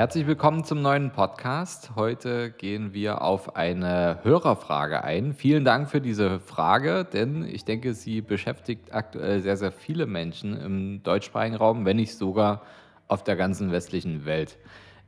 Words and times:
Herzlich 0.00 0.26
willkommen 0.26 0.64
zum 0.64 0.80
neuen 0.80 1.10
Podcast. 1.10 1.90
Heute 1.94 2.50
gehen 2.52 2.94
wir 2.94 3.20
auf 3.20 3.54
eine 3.54 4.20
Hörerfrage 4.22 5.04
ein. 5.04 5.34
Vielen 5.34 5.62
Dank 5.62 5.90
für 5.90 6.00
diese 6.00 6.40
Frage, 6.40 7.04
denn 7.04 7.44
ich 7.44 7.66
denke, 7.66 7.92
sie 7.92 8.22
beschäftigt 8.22 8.94
aktuell 8.94 9.42
sehr, 9.42 9.58
sehr 9.58 9.70
viele 9.70 10.06
Menschen 10.06 10.58
im 10.58 11.02
deutschsprachigen 11.02 11.54
Raum, 11.54 11.84
wenn 11.84 11.98
nicht 11.98 12.16
sogar 12.16 12.62
auf 13.08 13.24
der 13.24 13.36
ganzen 13.36 13.72
westlichen 13.72 14.24
Welt. 14.24 14.56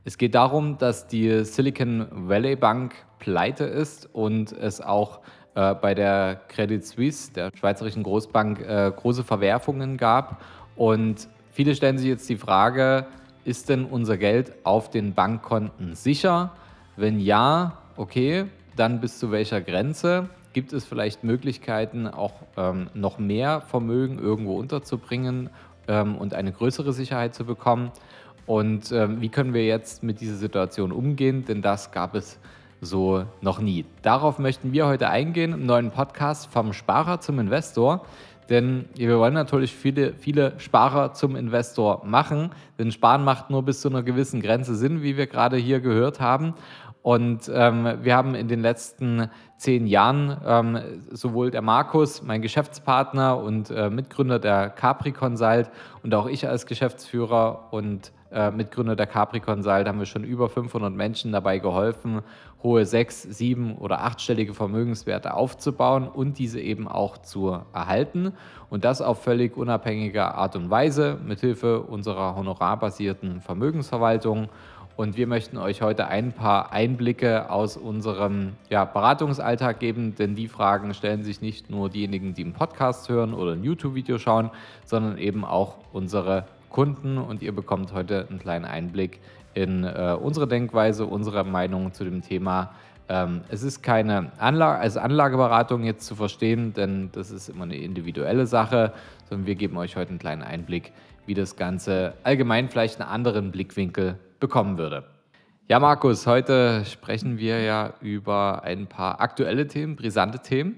Es 0.03 0.19
geht 0.19 0.35
darum, 0.35 0.77
dass 0.77 1.07
die 1.07 1.43
Silicon 1.43 2.05
Valley 2.11 2.55
Bank 2.55 2.93
pleite 3.17 3.63
ist 3.63 4.07
und 4.13 4.51
es 4.51 4.79
auch 4.79 5.21
äh, 5.55 5.73
bei 5.73 5.95
der 5.95 6.39
Credit 6.49 6.85
Suisse, 6.85 7.33
der 7.33 7.49
schweizerischen 7.57 8.03
Großbank, 8.03 8.59
äh, 8.59 8.91
große 8.95 9.23
Verwerfungen 9.23 9.97
gab. 9.97 10.43
Und 10.75 11.29
viele 11.49 11.73
stellen 11.73 11.97
sich 11.97 12.09
jetzt 12.09 12.29
die 12.29 12.37
Frage, 12.37 13.07
ist 13.45 13.69
denn 13.69 13.85
unser 13.85 14.17
Geld 14.17 14.53
auf 14.63 14.89
den 14.89 15.13
Bankkonten 15.13 15.95
sicher? 15.95 16.51
Wenn 16.95 17.19
ja, 17.19 17.77
okay, 17.97 18.45
dann 18.75 19.01
bis 19.01 19.19
zu 19.19 19.31
welcher 19.31 19.61
Grenze? 19.61 20.29
Gibt 20.53 20.73
es 20.73 20.85
vielleicht 20.85 21.23
Möglichkeiten, 21.23 22.07
auch 22.07 22.33
ähm, 22.57 22.87
noch 22.93 23.17
mehr 23.17 23.61
Vermögen 23.61 24.19
irgendwo 24.19 24.57
unterzubringen 24.57 25.49
ähm, 25.87 26.15
und 26.15 26.33
eine 26.33 26.51
größere 26.51 26.93
Sicherheit 26.93 27.33
zu 27.33 27.45
bekommen? 27.45 27.91
Und 28.45 28.91
ähm, 28.91 29.21
wie 29.21 29.29
können 29.29 29.53
wir 29.53 29.65
jetzt 29.65 30.03
mit 30.03 30.19
dieser 30.19 30.35
Situation 30.35 30.91
umgehen? 30.91 31.45
Denn 31.45 31.61
das 31.61 31.91
gab 31.91 32.13
es 32.13 32.39
so 32.81 33.25
noch 33.41 33.59
nie. 33.59 33.85
Darauf 34.01 34.39
möchten 34.39 34.73
wir 34.73 34.85
heute 34.87 35.09
eingehen 35.09 35.53
im 35.53 35.65
neuen 35.65 35.91
Podcast 35.91 36.51
vom 36.51 36.73
Sparer 36.73 37.21
zum 37.21 37.39
Investor. 37.39 38.05
Denn 38.49 38.85
wir 38.95 39.17
wollen 39.19 39.33
natürlich 39.33 39.73
viele, 39.73 40.13
viele 40.13 40.59
Sparer 40.59 41.13
zum 41.13 41.35
Investor 41.35 42.05
machen. 42.05 42.51
Denn 42.77 42.91
Sparen 42.91 43.23
macht 43.23 43.49
nur 43.49 43.63
bis 43.63 43.81
zu 43.81 43.89
einer 43.89 44.03
gewissen 44.03 44.41
Grenze 44.41 44.75
Sinn, 44.75 45.01
wie 45.03 45.17
wir 45.17 45.27
gerade 45.27 45.57
hier 45.57 45.79
gehört 45.79 46.19
haben. 46.19 46.53
Und 47.03 47.51
ähm, 47.53 47.97
wir 48.01 48.15
haben 48.15 48.33
in 48.33 48.47
den 48.47 48.61
letzten 48.61 49.29
zehn 49.57 49.87
Jahren 49.87 50.37
ähm, 50.45 50.79
sowohl 51.11 51.51
der 51.51 51.61
Markus, 51.61 52.23
mein 52.23 52.41
Geschäftspartner 52.41 53.37
und 53.37 53.69
äh, 53.71 53.89
Mitgründer 53.89 54.39
der 54.39 54.69
Capri 54.69 55.11
Consult 55.11 55.69
und 56.01 56.15
auch 56.15 56.27
ich 56.27 56.47
als 56.47 56.65
Geschäftsführer 56.65 57.67
und 57.71 58.13
äh, 58.33 58.51
Mitgründer 58.51 58.95
der 58.95 59.07
Capri 59.07 59.39
Consult 59.39 59.87
haben 59.87 59.99
wir 59.99 60.05
schon 60.05 60.23
über 60.23 60.49
500 60.49 60.93
Menschen 60.93 61.31
dabei 61.31 61.59
geholfen, 61.59 62.21
hohe 62.61 62.85
sechs-, 62.85 63.23
sieben- 63.23 63.77
oder 63.77 64.01
achtstellige 64.01 64.53
Vermögenswerte 64.53 65.33
aufzubauen 65.33 66.07
und 66.07 66.39
diese 66.39 66.59
eben 66.59 66.87
auch 66.87 67.17
zu 67.19 67.59
erhalten. 67.73 68.33
Und 68.69 68.85
das 68.85 69.01
auf 69.01 69.23
völlig 69.23 69.55
unabhängiger 69.55 70.35
Art 70.35 70.55
und 70.55 70.69
Weise 70.69 71.19
mithilfe 71.25 71.81
unserer 71.81 72.35
honorarbasierten 72.35 73.41
Vermögensverwaltung. 73.41 74.49
Und 74.95 75.17
wir 75.17 75.25
möchten 75.25 75.57
euch 75.57 75.81
heute 75.81 76.07
ein 76.07 76.33
paar 76.33 76.71
Einblicke 76.71 77.49
aus 77.49 77.77
unserem 77.77 78.53
ja, 78.69 78.85
Beratungsalltag 78.85 79.79
geben, 79.79 80.15
denn 80.15 80.35
die 80.35 80.47
Fragen 80.47 80.93
stellen 80.93 81.23
sich 81.23 81.41
nicht 81.41 81.71
nur 81.71 81.89
diejenigen, 81.89 82.35
die 82.35 82.43
einen 82.43 82.53
Podcast 82.53 83.09
hören 83.09 83.33
oder 83.33 83.53
ein 83.53 83.63
YouTube-Video 83.63 84.19
schauen, 84.19 84.51
sondern 84.85 85.17
eben 85.17 85.45
auch 85.45 85.77
unsere 85.93 86.45
Kunden. 86.73 87.17
Und 87.17 87.41
ihr 87.41 87.55
bekommt 87.55 87.93
heute 87.93 88.27
einen 88.29 88.39
kleinen 88.39 88.65
Einblick 88.65 89.21
in 89.53 89.85
äh, 89.85 90.17
unsere 90.21 90.49
Denkweise, 90.49 91.05
unsere 91.05 91.45
Meinung 91.45 91.93
zu 91.93 92.03
dem 92.03 92.21
Thema. 92.21 92.73
Ähm, 93.07 93.41
es 93.49 93.63
ist 93.63 93.81
keine 93.81 94.31
Anlage, 94.39 94.79
also 94.79 94.99
Anlageberatung 94.99 95.83
jetzt 95.83 96.05
zu 96.05 96.15
verstehen, 96.15 96.73
denn 96.73 97.09
das 97.13 97.31
ist 97.31 97.47
immer 97.47 97.63
eine 97.63 97.77
individuelle 97.77 98.45
Sache, 98.47 98.93
sondern 99.29 99.47
wir 99.47 99.55
geben 99.55 99.77
euch 99.77 99.95
heute 99.95 100.09
einen 100.09 100.19
kleinen 100.19 100.41
Einblick, 100.41 100.91
wie 101.25 101.33
das 101.33 101.55
Ganze 101.55 102.13
allgemein 102.23 102.69
vielleicht 102.69 102.99
einen 102.99 103.09
anderen 103.09 103.51
Blickwinkel 103.51 104.17
bekommen 104.39 104.77
würde. 104.77 105.05
Ja, 105.69 105.79
Markus, 105.79 106.27
heute 106.27 106.83
sprechen 106.85 107.37
wir 107.37 107.61
ja 107.61 107.93
über 108.01 108.63
ein 108.63 108.87
paar 108.87 109.21
aktuelle 109.21 109.67
Themen, 109.67 109.95
brisante 109.95 110.39
Themen. 110.39 110.77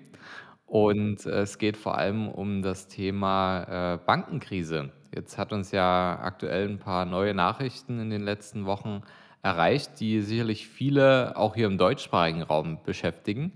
Und 0.68 1.26
es 1.26 1.58
geht 1.58 1.78
vor 1.78 1.98
allem 1.98 2.28
um 2.28 2.62
das 2.62 2.88
Thema 2.88 3.94
äh, 3.94 3.98
Bankenkrise. 3.98 4.92
Jetzt 5.14 5.38
hat 5.38 5.52
uns 5.54 5.72
ja 5.72 6.20
aktuell 6.22 6.70
ein 6.70 6.80
paar 6.80 7.06
neue 7.06 7.34
Nachrichten 7.34 8.00
in 8.00 8.10
den 8.10 8.24
letzten 8.24 8.66
Wochen 8.66 9.02
erreicht, 9.42 10.00
die 10.00 10.22
sicherlich 10.22 10.68
viele 10.68 11.38
auch 11.38 11.56
hier 11.56 11.68
im 11.68 11.78
deutschsprachigen 11.78 12.42
Raum 12.42 12.80
beschäftigen. 12.84 13.54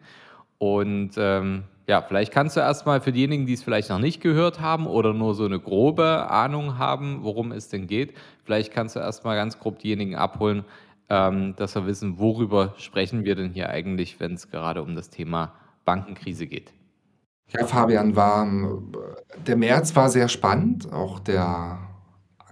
Und 0.60 1.12
ähm, 1.18 1.64
ja, 1.88 2.04
vielleicht 2.04 2.32
kannst 2.32 2.56
du 2.56 2.60
erstmal 2.60 3.02
für 3.02 3.12
diejenigen, 3.12 3.48
die 3.48 3.54
es 3.54 3.64
vielleicht 3.64 3.90
noch 3.90 3.98
nicht 3.98 4.22
gehört 4.22 4.60
haben 4.60 4.86
oder 4.86 5.14
nur 5.14 5.34
so 5.34 5.46
eine 5.46 5.60
grobe 5.60 6.30
Ahnung 6.30 6.78
haben, 6.78 7.24
worum 7.24 7.52
es 7.52 7.70
denn 7.70 7.88
geht, 7.88 8.14
vielleicht 8.44 8.72
kannst 8.72 8.96
du 8.96 9.00
erstmal 9.00 9.36
ganz 9.36 9.58
grob 9.58 9.80
diejenigen 9.80 10.16
abholen, 10.16 10.66
ähm, 11.10 11.56
dass 11.56 11.74
wir 11.74 11.88
wissen, 11.88 12.20
worüber 12.20 12.76
sprechen 12.78 13.24
wir 13.26 13.34
denn 13.34 13.52
hier 13.52 13.70
eigentlich, 13.70 14.20
wenn 14.20 14.36
es 14.36 14.52
gerade 14.52 14.84
um 14.84 14.96
das 14.96 15.10
Thema 15.10 15.54
Bankenkrise 15.86 16.46
geht. 16.46 16.72
Ja, 17.52 17.66
Fabian, 17.66 18.16
war, 18.16 18.48
der 19.50 19.58
März 19.58 19.96
war 19.96 20.10
sehr 20.10 20.28
spannend, 20.28 20.94
auch 20.94 21.18
der, 21.18 21.80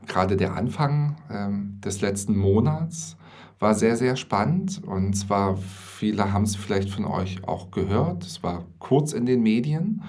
gerade 0.07 0.35
der 0.35 0.55
Anfang 0.55 1.17
ähm, 1.29 1.79
des 1.79 2.01
letzten 2.01 2.35
Monats 2.35 3.17
war 3.59 3.75
sehr, 3.75 3.95
sehr 3.95 4.15
spannend. 4.15 4.81
Und 4.83 5.13
zwar, 5.13 5.57
viele 5.57 6.33
haben 6.33 6.45
es 6.45 6.55
vielleicht 6.55 6.89
von 6.89 7.05
euch 7.05 7.47
auch 7.47 7.69
gehört, 7.69 8.25
es 8.25 8.41
war 8.41 8.65
kurz 8.79 9.13
in 9.13 9.27
den 9.27 9.43
Medien, 9.43 10.01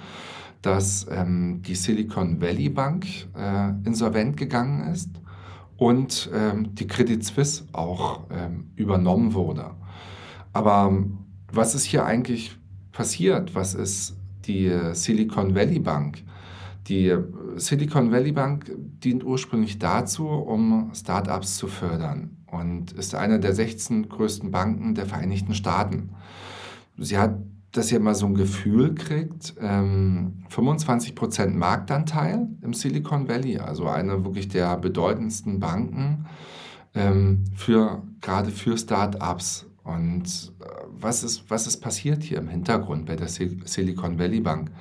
dass 0.63 1.05
ähm, 1.11 1.61
die 1.61 1.75
Silicon 1.75 2.41
Valley 2.41 2.69
Bank 2.69 3.05
äh, 3.37 3.69
insolvent 3.85 4.35
gegangen 4.35 4.91
ist 4.91 5.11
und 5.77 6.31
ähm, 6.33 6.73
die 6.73 6.87
Credit 6.87 7.23
Suisse 7.23 7.65
auch 7.71 8.21
ähm, 8.31 8.71
übernommen 8.75 9.35
wurde. 9.35 9.75
Aber 10.53 10.91
was 11.53 11.75
ist 11.75 11.83
hier 11.83 12.03
eigentlich 12.03 12.57
passiert? 12.91 13.53
Was 13.53 13.75
ist 13.75 14.17
die 14.47 14.75
Silicon 14.93 15.53
Valley 15.53 15.77
Bank? 15.77 16.23
Die 16.89 17.15
Silicon 17.55 18.11
Valley 18.11 18.31
Bank 18.31 18.71
dient 18.75 19.23
ursprünglich 19.23 19.77
dazu, 19.77 20.27
um 20.27 20.89
Startups 20.95 21.55
zu 21.55 21.67
fördern 21.67 22.37
und 22.47 22.93
ist 22.93 23.13
eine 23.13 23.39
der 23.39 23.53
16 23.53 24.09
größten 24.09 24.49
Banken 24.49 24.95
der 24.95 25.05
Vereinigten 25.05 25.53
Staaten. 25.53 26.15
Sie 26.97 27.19
hat, 27.19 27.37
dass 27.71 27.91
ihr 27.91 27.99
mal 27.99 28.15
so 28.15 28.25
ein 28.25 28.33
Gefühl 28.33 28.95
kriegt, 28.95 29.53
ähm, 29.61 30.43
25% 30.49 31.49
Marktanteil 31.49 32.47
im 32.63 32.73
Silicon 32.73 33.29
Valley, 33.29 33.59
also 33.59 33.87
eine 33.87 34.25
wirklich 34.25 34.47
der 34.47 34.75
bedeutendsten 34.77 35.59
Banken 35.59 36.25
ähm, 36.95 37.43
für, 37.55 38.01
gerade 38.19 38.49
für 38.49 38.75
Startups. 38.79 39.67
Und 39.83 40.53
äh, 40.59 40.65
was, 40.87 41.23
ist, 41.23 41.49
was 41.51 41.67
ist 41.67 41.81
passiert 41.81 42.23
hier 42.23 42.39
im 42.39 42.47
Hintergrund 42.47 43.05
bei 43.05 43.15
der 43.15 43.27
Silicon 43.27 44.17
Valley 44.17 44.41
Bank? 44.41 44.71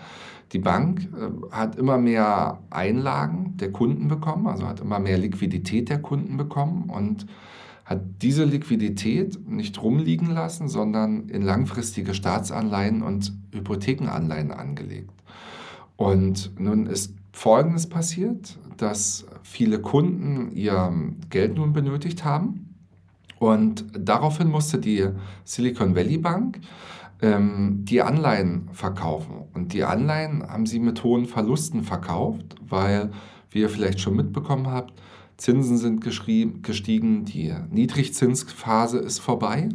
Die 0.53 0.59
Bank 0.59 1.09
äh, 1.15 1.55
hat 1.55 1.77
immer 1.77 1.99
mehr 1.99 2.61
Einlagen 2.71 3.57
der 3.57 3.73
Kunden 3.73 4.09
bekommen, 4.09 4.47
also 4.47 4.67
hat 4.67 4.81
immer 4.81 4.99
mehr 4.99 5.19
Liquidität 5.19 5.89
der 5.89 6.01
Kunden 6.01 6.37
bekommen 6.37 6.91
und 6.91 7.27
hat 7.85 8.03
diese 8.21 8.45
Liquidität 8.45 9.49
nicht 9.49 9.83
rumliegen 9.83 10.31
lassen, 10.31 10.69
sondern 10.69 11.29
in 11.29 11.43
langfristige 11.43 12.13
Staatsanleihen 12.13 13.03
und 13.03 13.33
Hypothekenanleihen 13.53 14.51
angelegt. 14.51 15.13
Und 15.97 16.53
nun 16.61 16.87
ist 16.87 17.15
Folgendes 17.33 17.89
passiert, 17.89 18.59
dass 18.77 19.27
viele 19.43 19.81
Kunden 19.81 20.51
ihr 20.53 20.93
Geld 21.31 21.57
nun 21.57 21.73
benötigt 21.73 22.25
haben 22.25 22.69
und 23.39 23.87
daraufhin 23.97 24.49
musste 24.49 24.79
die 24.79 25.07
Silicon 25.45 25.95
Valley 25.95 26.19
Bank 26.19 26.61
ähm, 27.21 27.85
die 27.85 28.03
Anleihen 28.03 28.69
verkaufen. 28.73 29.45
Und 29.55 29.73
die 29.73 29.85
Anleihen 29.85 30.43
haben 30.49 30.67
sie 30.67 30.79
mit 30.79 31.03
hohen 31.05 31.27
Verlusten 31.27 31.83
verkauft, 31.83 32.57
weil, 32.69 33.11
wie 33.51 33.61
ihr 33.61 33.69
vielleicht 33.69 34.01
schon 34.01 34.17
mitbekommen 34.17 34.69
habt, 34.69 35.01
Zinsen 35.37 35.79
sind 35.79 36.01
gestiegen, 36.01 37.25
die 37.25 37.55
Niedrigzinsphase 37.71 38.99
ist 38.99 39.21
vorbei. 39.21 39.69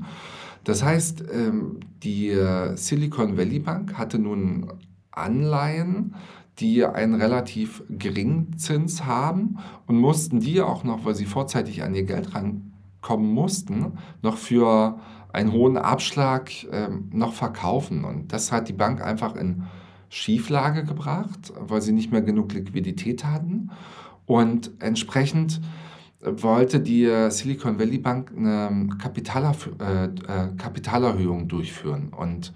Das 0.66 0.84
heißt, 0.84 1.24
ähm, 1.34 1.80
die 2.04 2.36
Silicon 2.75 3.38
Valley 3.38 3.60
Bank 3.60 3.98
hatte 3.98 4.19
nun 4.19 4.74
Anleihen, 5.12 6.16
die 6.60 6.86
einen 6.86 7.16
relativ 7.16 7.84
geringen 7.89 8.57
Zins 8.57 9.06
haben 9.06 9.57
und 9.88 9.98
mussten 9.98 10.39
die 10.39 10.62
auch 10.62 10.84
noch, 10.84 11.06
weil 11.06 11.16
sie 11.16 11.25
vorzeitig 11.25 11.84
an 11.84 11.96
ihr 11.96 12.04
Geld 12.04 12.36
rankommen 13.03 13.31
mussten, 13.31 13.97
noch 14.21 14.38
für 14.38 15.00
einen 15.31 15.51
hohen 15.51 15.77
Abschlag 15.77 16.51
ähm, 16.71 17.09
noch 17.11 17.33
verkaufen. 17.33 18.05
Und 18.05 18.31
das 18.33 18.51
hat 18.51 18.69
die 18.69 18.73
Bank 18.73 19.01
einfach 19.01 19.35
in 19.35 19.63
Schieflage 20.09 20.83
gebracht, 20.83 21.53
weil 21.59 21.81
sie 21.81 21.91
nicht 21.91 22.11
mehr 22.11 22.21
genug 22.21 22.53
Liquidität 22.53 23.25
hatten. 23.25 23.71
Und 24.25 24.71
entsprechend 24.79 25.59
wollte 26.21 26.79
die 26.79 27.09
Silicon 27.29 27.79
Valley 27.79 27.97
Bank 27.97 28.31
eine 28.38 28.88
Kapitalerf 29.01 29.69
äh, 29.81 30.05
äh, 30.05 30.09
Kapitalerhöhung 30.57 31.47
durchführen. 31.50 32.13
Und 32.15 32.53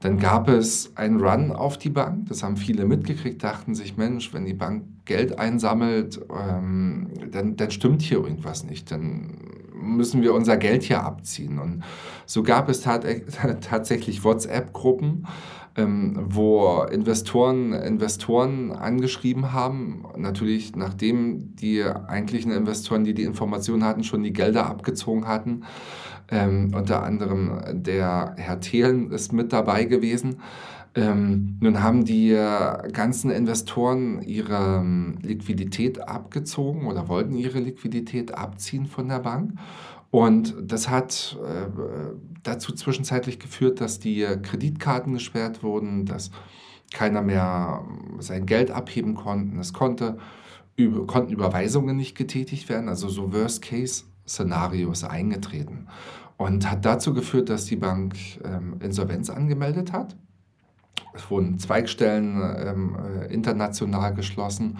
dann 0.00 0.18
gab 0.18 0.48
es 0.48 0.96
einen 0.96 1.20
Run 1.20 1.50
auf 1.50 1.78
die 1.78 1.88
Bank. 1.88 2.28
Das 2.28 2.42
haben 2.42 2.56
viele 2.56 2.84
mitgekriegt, 2.84 3.42
dachten 3.42 3.74
sich, 3.74 3.96
Mensch, 3.96 4.32
wenn 4.34 4.44
die 4.44 4.54
Bank 4.54 4.84
Geld 5.04 5.38
einsammelt, 5.38 6.20
ähm, 6.30 7.08
dann, 7.32 7.56
dann 7.56 7.70
stimmt 7.70 8.02
hier 8.02 8.18
irgendwas 8.18 8.64
nicht. 8.64 8.90
Dann 8.90 9.38
müssen 9.82 10.22
wir 10.22 10.34
unser 10.34 10.56
Geld 10.56 10.82
hier 10.82 11.02
abziehen. 11.02 11.58
Und 11.58 11.82
so 12.26 12.42
gab 12.42 12.68
es 12.68 12.82
tat 12.82 13.04
tatsächlich 13.60 14.24
WhatsApp-Gruppen, 14.24 15.26
ähm, 15.76 16.18
wo 16.28 16.82
Investoren 16.90 17.72
Investoren 17.72 18.72
angeschrieben 18.72 19.52
haben, 19.52 20.04
natürlich 20.16 20.76
nachdem 20.76 21.56
die 21.56 21.82
eigentlichen 21.84 22.52
Investoren, 22.52 23.04
die 23.04 23.14
die 23.14 23.24
Informationen 23.24 23.84
hatten, 23.84 24.04
schon 24.04 24.22
die 24.22 24.32
Gelder 24.32 24.66
abgezogen 24.66 25.26
hatten. 25.26 25.64
Ähm, 26.30 26.72
unter 26.74 27.02
anderem 27.02 27.60
der 27.72 28.34
Herr 28.38 28.60
Thelen 28.60 29.10
ist 29.10 29.32
mit 29.32 29.52
dabei 29.52 29.84
gewesen. 29.84 30.40
Ähm, 30.94 31.56
nun 31.60 31.82
haben 31.82 32.04
die 32.04 32.30
ganzen 32.92 33.30
Investoren 33.30 34.20
ihre 34.22 34.80
ähm, 34.80 35.18
Liquidität 35.22 36.06
abgezogen 36.06 36.86
oder 36.86 37.08
wollten 37.08 37.34
ihre 37.34 37.60
Liquidität 37.60 38.34
abziehen 38.34 38.86
von 38.86 39.08
der 39.08 39.20
Bank. 39.20 39.52
Und 40.10 40.54
das 40.60 40.90
hat 40.90 41.38
äh, 41.42 41.68
dazu 42.42 42.74
zwischenzeitlich 42.74 43.38
geführt, 43.38 43.80
dass 43.80 43.98
die 43.98 44.26
Kreditkarten 44.42 45.14
gesperrt 45.14 45.62
wurden, 45.62 46.04
dass 46.04 46.30
keiner 46.92 47.22
mehr 47.22 47.84
sein 48.18 48.46
Geld 48.46 48.70
abheben 48.70 49.14
konnte. 49.14 49.58
Es 49.58 49.72
konnte, 49.72 50.18
über, 50.76 51.06
konnten 51.06 51.32
Überweisungen 51.32 51.96
nicht 51.96 52.16
getätigt 52.16 52.68
werden, 52.68 52.88
also 52.88 53.08
so 53.08 53.32
Worst-Case-Szenario 53.32 54.92
ist 54.92 55.04
eingetreten. 55.04 55.88
Und 56.36 56.70
hat 56.70 56.84
dazu 56.84 57.14
geführt, 57.14 57.48
dass 57.48 57.66
die 57.66 57.76
Bank 57.76 58.16
ähm, 58.44 58.76
Insolvenz 58.80 59.30
angemeldet 59.30 59.92
hat. 59.92 60.16
Es 61.14 61.30
wurden 61.30 61.58
Zweigstellen 61.58 62.40
ähm, 62.58 62.96
äh, 62.96 63.32
international 63.32 64.14
geschlossen. 64.14 64.78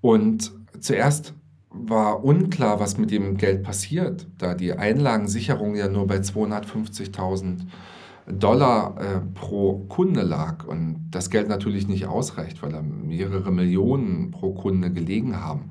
Und 0.00 0.52
zuerst 0.80 1.34
war 1.70 2.24
unklar, 2.24 2.80
was 2.80 2.98
mit 2.98 3.10
dem 3.10 3.36
Geld 3.36 3.62
passiert, 3.62 4.26
da 4.38 4.54
die 4.54 4.72
Einlagensicherung 4.72 5.74
ja 5.74 5.88
nur 5.88 6.06
bei 6.06 6.16
250.000 6.16 7.66
Dollar 8.30 8.96
äh, 8.98 9.20
pro 9.34 9.86
Kunde 9.88 10.22
lag 10.22 10.66
und 10.66 11.08
das 11.10 11.30
Geld 11.30 11.48
natürlich 11.48 11.88
nicht 11.88 12.06
ausreicht, 12.06 12.62
weil 12.62 12.72
da 12.72 12.82
mehrere 12.82 13.50
Millionen 13.50 14.30
pro 14.30 14.52
Kunde 14.52 14.92
gelegen 14.92 15.40
haben. 15.40 15.70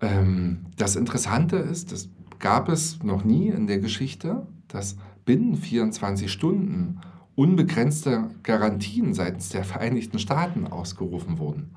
Ähm, 0.00 0.66
das 0.76 0.94
Interessante 0.94 1.56
ist, 1.56 1.90
das 1.90 2.08
gab 2.38 2.68
es 2.68 3.02
noch 3.02 3.24
nie 3.24 3.48
in 3.48 3.66
der 3.66 3.78
Geschichte, 3.78 4.46
dass 4.68 4.96
binnen 5.24 5.56
24 5.56 6.30
Stunden 6.30 7.00
unbegrenzte 7.34 8.30
Garantien 8.42 9.14
seitens 9.14 9.48
der 9.48 9.64
Vereinigten 9.64 10.18
Staaten 10.18 10.66
ausgerufen 10.66 11.38
wurden. 11.38 11.74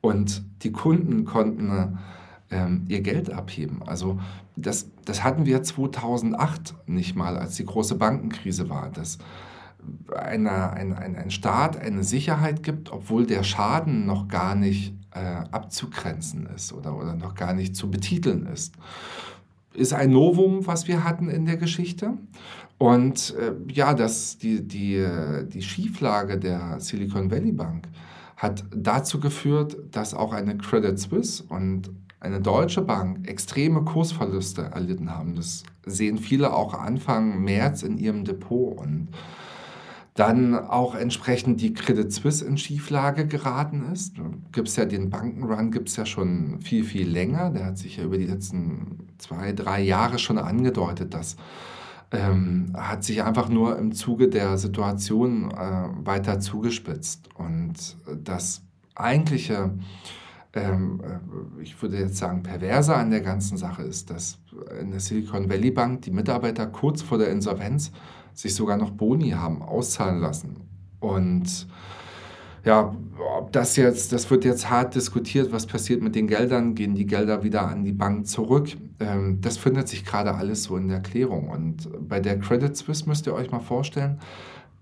Und 0.00 0.44
die 0.62 0.72
Kunden 0.72 1.24
konnten 1.24 1.98
ähm, 2.50 2.84
ihr 2.88 3.00
Geld 3.00 3.30
abheben. 3.30 3.82
Also 3.84 4.20
das, 4.54 4.90
das 5.04 5.24
hatten 5.24 5.46
wir 5.46 5.62
2008 5.62 6.74
nicht 6.86 7.16
mal, 7.16 7.36
als 7.36 7.56
die 7.56 7.66
große 7.66 7.96
Bankenkrise 7.96 8.68
war. 8.68 8.90
Dass 8.90 9.18
eine, 10.14 10.72
ein, 10.72 10.92
ein, 10.92 11.16
ein 11.16 11.30
Staat 11.30 11.76
eine 11.76 12.04
Sicherheit 12.04 12.62
gibt, 12.62 12.92
obwohl 12.92 13.26
der 13.26 13.42
Schaden 13.42 14.06
noch 14.06 14.28
gar 14.28 14.54
nicht 14.54 14.94
äh, 15.12 15.44
abzugrenzen 15.50 16.46
ist 16.54 16.72
oder, 16.72 16.96
oder 16.96 17.14
noch 17.14 17.34
gar 17.34 17.54
nicht 17.54 17.76
zu 17.76 17.90
betiteln 17.90 18.46
ist. 18.46 18.74
Ist 19.74 19.92
ein 19.92 20.10
Novum, 20.10 20.66
was 20.66 20.88
wir 20.88 21.04
hatten 21.04 21.28
in 21.28 21.44
der 21.44 21.56
Geschichte. 21.56 22.14
Und 22.78 23.34
äh, 23.36 23.52
ja, 23.72 23.94
das, 23.94 24.38
die, 24.38 24.66
die, 24.66 25.06
die 25.48 25.62
Schieflage 25.62 26.38
der 26.38 26.78
Silicon 26.80 27.30
Valley 27.30 27.52
Bank 27.52 27.88
hat 28.36 28.64
dazu 28.74 29.18
geführt, 29.18 29.76
dass 29.90 30.12
auch 30.12 30.32
eine 30.32 30.58
Credit 30.58 30.98
Suisse 30.98 31.42
und 31.48 31.90
eine 32.20 32.40
deutsche 32.40 32.82
Bank 32.82 33.26
extreme 33.28 33.82
Kursverluste 33.82 34.62
erlitten 34.62 35.10
haben. 35.10 35.36
Das 35.36 35.62
sehen 35.86 36.18
viele 36.18 36.52
auch 36.52 36.74
Anfang 36.74 37.42
März 37.42 37.82
in 37.82 37.98
ihrem 37.98 38.24
Depot 38.24 38.78
und 38.78 39.08
dann 40.14 40.54
auch 40.54 40.94
entsprechend 40.94 41.60
die 41.60 41.74
Credit 41.74 42.10
Suisse 42.10 42.44
in 42.44 42.56
Schieflage 42.56 43.26
geraten 43.26 43.84
ist. 43.92 44.14
Gibt 44.52 44.68
es 44.68 44.76
ja 44.76 44.86
den 44.86 45.10
Bankenrun, 45.10 45.70
gibt 45.70 45.90
es 45.90 45.96
ja 45.96 46.06
schon 46.06 46.58
viel, 46.60 46.84
viel 46.84 47.08
länger. 47.08 47.50
Der 47.50 47.66
hat 47.66 47.78
sich 47.78 47.98
ja 47.98 48.04
über 48.04 48.16
die 48.16 48.26
letzten 48.26 49.08
zwei, 49.18 49.52
drei 49.52 49.82
Jahre 49.82 50.18
schon 50.18 50.38
angedeutet, 50.38 51.12
dass 51.12 51.36
ähm, 52.12 52.72
hat 52.76 53.04
sich 53.04 53.22
einfach 53.22 53.48
nur 53.48 53.78
im 53.78 53.92
Zuge 53.92 54.28
der 54.28 54.58
Situation 54.58 55.50
äh, 55.50 55.88
weiter 56.04 56.40
zugespitzt. 56.40 57.28
Und 57.36 57.96
das 58.24 58.62
eigentliche 58.94 59.72
ähm, 60.56 61.00
äh, 61.04 61.62
ich 61.62 61.80
würde 61.80 61.98
jetzt 61.98 62.16
sagen, 62.16 62.42
perverser 62.42 62.96
an 62.96 63.10
der 63.10 63.20
ganzen 63.20 63.56
Sache 63.56 63.82
ist, 63.82 64.10
dass 64.10 64.38
in 64.80 64.90
der 64.90 65.00
Silicon 65.00 65.48
Valley 65.48 65.70
Bank 65.70 66.02
die 66.02 66.10
Mitarbeiter 66.10 66.66
kurz 66.66 67.02
vor 67.02 67.18
der 67.18 67.30
Insolvenz 67.30 67.92
sich 68.32 68.54
sogar 68.54 68.76
noch 68.76 68.90
Boni 68.90 69.30
haben 69.30 69.62
auszahlen 69.62 70.20
lassen. 70.20 70.56
Und 70.98 71.68
ja, 72.66 72.96
ob 73.38 73.52
das 73.52 73.76
jetzt, 73.76 74.12
das 74.12 74.28
wird 74.28 74.44
jetzt 74.44 74.68
hart 74.68 74.96
diskutiert, 74.96 75.52
was 75.52 75.66
passiert 75.66 76.02
mit 76.02 76.16
den 76.16 76.26
Geldern, 76.26 76.74
gehen 76.74 76.96
die 76.96 77.06
Gelder 77.06 77.44
wieder 77.44 77.68
an 77.68 77.84
die 77.84 77.92
Bank 77.92 78.26
zurück. 78.26 78.76
Ähm, 78.98 79.40
das 79.40 79.56
findet 79.56 79.86
sich 79.86 80.04
gerade 80.04 80.34
alles 80.34 80.64
so 80.64 80.76
in 80.76 80.88
der 80.88 81.00
Klärung. 81.00 81.48
Und 81.48 81.88
bei 82.08 82.18
der 82.18 82.40
Credit 82.40 82.76
Suisse 82.76 83.08
müsst 83.08 83.28
ihr 83.28 83.34
euch 83.34 83.52
mal 83.52 83.60
vorstellen, 83.60 84.18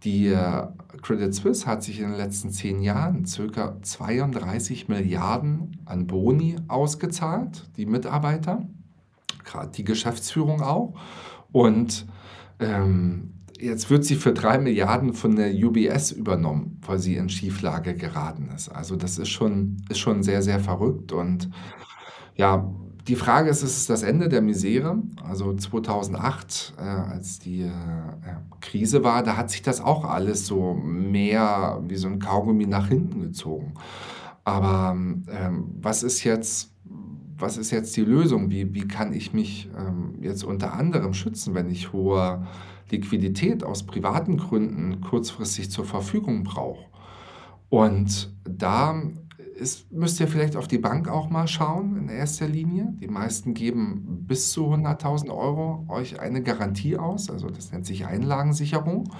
die 0.03 0.29
äh, 0.29 0.67
Credit 1.03 1.35
Suisse 1.35 1.67
hat 1.67 1.83
sich 1.83 2.01
in 2.01 2.09
den 2.09 2.17
letzten 2.17 2.51
zehn 2.51 2.81
Jahren 2.81 3.25
ca. 3.25 3.77
32 3.83 4.89
Milliarden 4.89 5.79
an 5.85 6.07
Boni 6.07 6.57
ausgezahlt, 6.69 7.69
die 7.77 7.85
Mitarbeiter, 7.85 8.67
gerade 9.45 9.73
die 9.73 9.85
Geschäftsführung 9.85 10.63
auch. 10.63 10.95
Und 11.53 12.07
ähm, 12.61 13.34
jetzt 13.59 13.91
wird 13.91 14.05
sie 14.05 14.17
für 14.17 14.33
drei 14.33 14.59
Milliarden 14.59 15.13
von 15.13 15.37
der 15.37 15.53
UBS 15.53 16.13
übernommen, 16.13 16.81
weil 16.87 16.99
sie 16.99 17.17
in 17.17 17.29
Schieflage 17.29 17.95
geraten 17.95 18.51
ist. 18.55 18.69
Also 18.69 18.97
das 18.97 19.19
ist 19.19 19.29
schon, 19.29 19.77
ist 19.89 19.99
schon 19.99 20.23
sehr, 20.23 20.43
sehr 20.43 20.61
verrückt. 20.61 21.13
Und 21.13 21.51
ja, 22.37 22.71
die 23.07 23.17
Frage 23.17 23.51
ist, 23.51 23.63
ist 23.63 23.77
es 23.77 23.87
das 23.87 24.03
Ende 24.03 24.29
der 24.29 24.41
Misere? 24.41 25.03
Also 25.23 25.55
2008, 25.55 26.75
äh, 26.79 26.83
als 26.83 27.39
die 27.39 27.63
äh, 27.63 27.71
Krise 28.61 29.05
war, 29.05 29.23
da 29.23 29.37
hat 29.37 29.51
sich 29.51 29.63
das 29.63 29.81
auch 29.81 30.05
alles 30.05 30.47
so 30.47 30.75
mehr 30.75 31.83
wie 31.87 31.97
so 31.97 32.09
ein 32.09 32.19
Kaugummi 32.19 32.67
nach 32.67 32.89
hinten 32.89 33.21
gezogen. 33.21 33.75
Aber 34.45 34.93
ähm, 34.95 35.25
was 35.81 36.03
ist 36.03 36.25
jetzt, 36.25 36.73
was 37.39 37.57
ist 37.57 37.71
jetzt 37.71 37.97
die 37.97 38.03
Lösung? 38.03 38.51
Wie, 38.51 38.75
wie 38.75 38.89
kann 38.89 39.13
ich 39.13 39.33
mich 39.33 39.71
ähm, 39.77 40.15
jetzt 40.21 40.45
unter 40.45 40.73
anderem 40.75 41.13
schützen, 41.13 41.55
wenn 41.55 41.71
ich 41.71 41.93
hohe 41.93 42.47
Liquidität 42.97 43.65
aus 43.65 43.85
privaten 43.85 44.37
Gründen 44.37 45.01
kurzfristig 45.01 45.71
zur 45.71 45.85
Verfügung 45.85 46.45
brauche? 46.45 46.85
Und 47.69 48.33
da 48.45 49.03
ist, 49.55 49.91
müsst 49.93 50.21
ihr 50.21 50.29
vielleicht 50.29 50.57
auf 50.57 50.69
die 50.69 50.79
Bank 50.79 51.09
auch 51.09 51.29
mal 51.31 51.49
schauen 51.49 51.97
in 51.97 52.09
erster 52.09 52.49
Linie. 52.49 52.95
Die 53.01 53.09
meisten 53.09 53.55
geben 53.55 54.25
bis 54.27 54.51
zu 54.51 54.67
100.000 54.67 55.31
Euro 55.31 55.85
euch 55.89 56.21
eine 56.21 56.43
Garantie 56.43 56.97
aus, 56.97 57.31
also 57.31 57.51
das 57.51 57.73
nennt 57.73 57.87
sich 57.87 58.07
Einlagensicherung. 58.07 59.11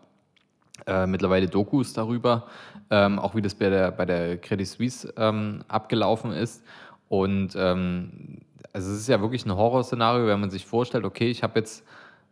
äh, 0.86 1.06
mittlerweile 1.06 1.48
Dokus 1.48 1.92
darüber, 1.92 2.46
ähm, 2.90 3.18
auch 3.18 3.34
wie 3.34 3.42
das 3.42 3.54
bei 3.54 3.70
der, 3.70 3.90
bei 3.90 4.06
der 4.06 4.38
Credit 4.38 4.66
Suisse 4.66 5.12
ähm, 5.16 5.64
abgelaufen 5.68 6.32
ist. 6.32 6.64
Und 7.08 7.54
ähm, 7.56 8.40
also 8.72 8.92
es 8.92 8.98
ist 8.98 9.08
ja 9.08 9.20
wirklich 9.20 9.46
ein 9.46 9.56
Horrorszenario, 9.56 10.26
wenn 10.26 10.40
man 10.40 10.50
sich 10.50 10.66
vorstellt, 10.66 11.04
okay, 11.04 11.30
ich 11.30 11.42
habe 11.42 11.58
jetzt 11.58 11.84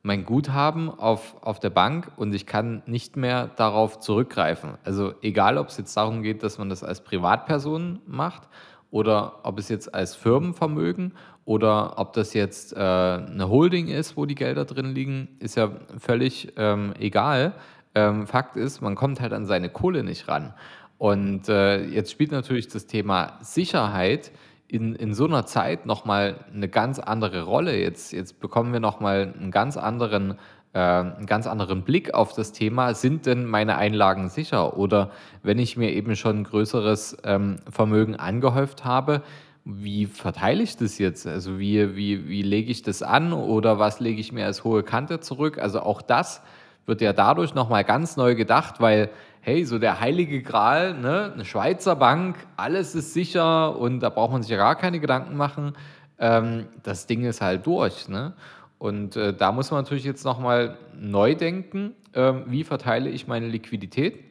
mein 0.03 0.27
Guthaben 0.27 0.91
auf, 0.91 1.43
auf 1.43 1.59
der 1.61 1.71
Bank 1.71 2.13
und 2.17 2.35
ich 2.35 2.45
kann 2.45 2.83
nicht 2.85 3.17
mehr 3.17 3.49
darauf 3.57 3.99
zurückgreifen. 3.99 4.75
Also 4.85 5.15
egal, 5.23 5.57
ob 5.57 5.69
es 5.69 5.79
jetzt 5.79 5.97
darum 5.97 6.23
geht, 6.23 6.43
dass 6.43 6.59
man 6.59 6.69
das 6.69 6.85
als 6.85 7.03
Privatperson 7.03 8.01
macht 8.07 8.43
oder 8.91 9.41
ob 9.43 9.59
es 9.59 9.71
jetzt 9.71 9.95
als 9.95 10.15
Firmenvermögen 10.15 11.15
oder 11.47 11.99
ob 11.99 12.13
das 12.13 12.35
jetzt 12.35 12.75
äh, 12.75 12.79
eine 12.79 13.49
Holding 13.49 13.89
ist, 13.89 14.17
wo 14.17 14.27
die 14.27 14.35
Gelder 14.35 14.67
drin 14.67 14.95
liegen, 14.95 15.29
ist 15.39 15.57
ja 15.57 15.71
völlig 15.99 16.53
ähm, 16.57 16.93
egal. 16.99 17.55
Ähm, 17.95 18.27
Fakt 18.27 18.57
ist, 18.57 18.81
man 18.81 18.95
kommt 18.95 19.21
halt 19.21 19.33
an 19.33 19.47
seine 19.47 19.69
Kohle 19.69 20.03
nicht 20.03 20.29
ran. 20.29 20.55
Und 20.99 21.49
äh, 21.49 21.85
jetzt 21.85 22.11
spielt 22.11 22.33
natürlich 22.33 22.69
das 22.69 22.87
Thema 22.87 23.39
Sicherheit 23.41 24.33
in, 24.69 24.95
in 24.95 25.15
so 25.15 25.27
einer 25.27 25.47
Zeit 25.47 25.87
nochmal 25.87 26.45
eine 26.53 26.69
ganz 26.69 26.99
andere 26.99 27.43
Rolle. 27.43 27.79
Jetzt, 27.79 28.13
jetzt 28.13 28.41
bekommen 28.41 28.73
wir 28.73 28.81
nochmal 28.81 29.35
einen 29.39 29.51
ganz 29.51 29.77
anderen 29.77 30.39
äh, 30.75 30.79
einen 30.79 31.27
ganz 31.27 31.47
anderen 31.47 31.83
Blick 31.83 32.13
auf 32.15 32.33
das 32.33 32.53
Thema, 32.53 32.95
sind 32.95 33.27
denn 33.27 33.47
meine 33.47 33.77
Einlagen 33.77 34.29
sicher? 34.29 34.77
Oder 34.77 35.11
wenn 35.43 35.59
ich 35.59 35.77
mir 35.77 35.93
eben 35.93 36.17
schon 36.17 36.45
größeres 36.45 37.19
ähm, 37.25 37.59
Vermögen 37.71 38.17
angehäuft 38.17 38.85
habe, 38.85 39.23
wie 39.65 40.07
verteile 40.07 40.63
ich 40.63 40.77
das 40.77 40.99
jetzt? 40.99 41.27
Also 41.27 41.59
wie, 41.59 41.97
wie, 41.97 42.29
wie 42.29 42.43
lege 42.43 42.71
ich 42.71 42.83
das 42.83 43.03
an 43.03 43.33
oder 43.33 43.79
was 43.79 44.01
lege 44.01 44.21
ich 44.21 44.33
mir 44.33 44.45
als 44.45 44.65
hohe 44.65 44.83
Kante 44.83 45.21
zurück? 45.21 45.59
Also 45.59 45.81
auch 45.81 46.03
das 46.03 46.43
wird 46.87 47.01
ja 47.01 47.13
dadurch 47.13 47.55
nochmal 47.55 47.85
ganz 47.85 48.17
neu 48.17 48.35
gedacht, 48.35 48.81
weil, 48.81 49.11
hey, 49.41 49.65
so 49.65 49.79
der 49.79 50.01
heilige 50.01 50.43
Gral, 50.43 50.95
ne, 50.95 51.33
eine 51.33 51.45
Schweizer 51.45 51.97
Bank, 51.97 52.37
alles 52.57 52.95
ist 52.95 53.15
sicher 53.15 53.79
und 53.79 54.01
da 54.01 54.11
braucht 54.11 54.33
man 54.33 54.43
sich 54.43 54.51
ja 54.51 54.57
gar 54.57 54.77
keine 54.77 55.01
Gedanken 55.01 55.37
machen. 55.37 55.75
Ähm, 56.19 56.67
das 56.83 57.07
Ding 57.07 57.25
ist 57.25 57.41
halt 57.41 57.67
durch. 57.67 58.09
Ne? 58.09 58.35
Und 58.79 59.17
äh, 59.17 59.35
da 59.35 59.53
muss 59.53 59.71
man 59.71 59.83
natürlich 59.83 60.05
jetzt 60.05 60.25
nochmal 60.25 60.79
neu 60.99 61.35
denken, 61.35 61.95
äh, 62.13 62.33
wie 62.47 62.65
verteile 62.65 63.11
ich 63.11 63.27
meine 63.27 63.49
Liquidität? 63.49 64.23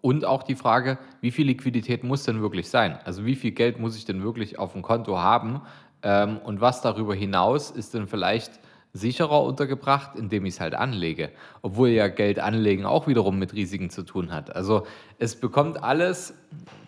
Und 0.00 0.26
auch 0.26 0.42
die 0.42 0.54
Frage, 0.54 0.98
wie 1.22 1.30
viel 1.30 1.46
Liquidität 1.46 2.04
muss 2.04 2.24
denn 2.24 2.42
wirklich 2.42 2.68
sein? 2.68 2.98
Also 3.04 3.24
wie 3.24 3.36
viel 3.36 3.52
Geld 3.52 3.80
muss 3.80 3.96
ich 3.96 4.04
denn 4.04 4.22
wirklich 4.22 4.58
auf 4.58 4.72
dem 4.72 4.82
Konto 4.82 5.18
haben? 5.18 5.62
Ähm, 6.02 6.38
und 6.44 6.60
was 6.60 6.82
darüber 6.82 7.14
hinaus 7.14 7.70
ist 7.70 7.94
denn 7.94 8.06
vielleicht 8.06 8.60
sicherer 8.94 9.42
untergebracht, 9.42 10.16
indem 10.16 10.46
ich 10.46 10.54
es 10.54 10.60
halt 10.60 10.74
anlege. 10.74 11.30
Obwohl 11.60 11.90
ja 11.90 12.08
Geld 12.08 12.38
anlegen 12.38 12.86
auch 12.86 13.06
wiederum 13.06 13.38
mit 13.38 13.52
Risiken 13.52 13.90
zu 13.90 14.02
tun 14.02 14.32
hat. 14.32 14.54
Also 14.54 14.86
es 15.18 15.36
bekommt 15.36 15.82
alles 15.82 16.34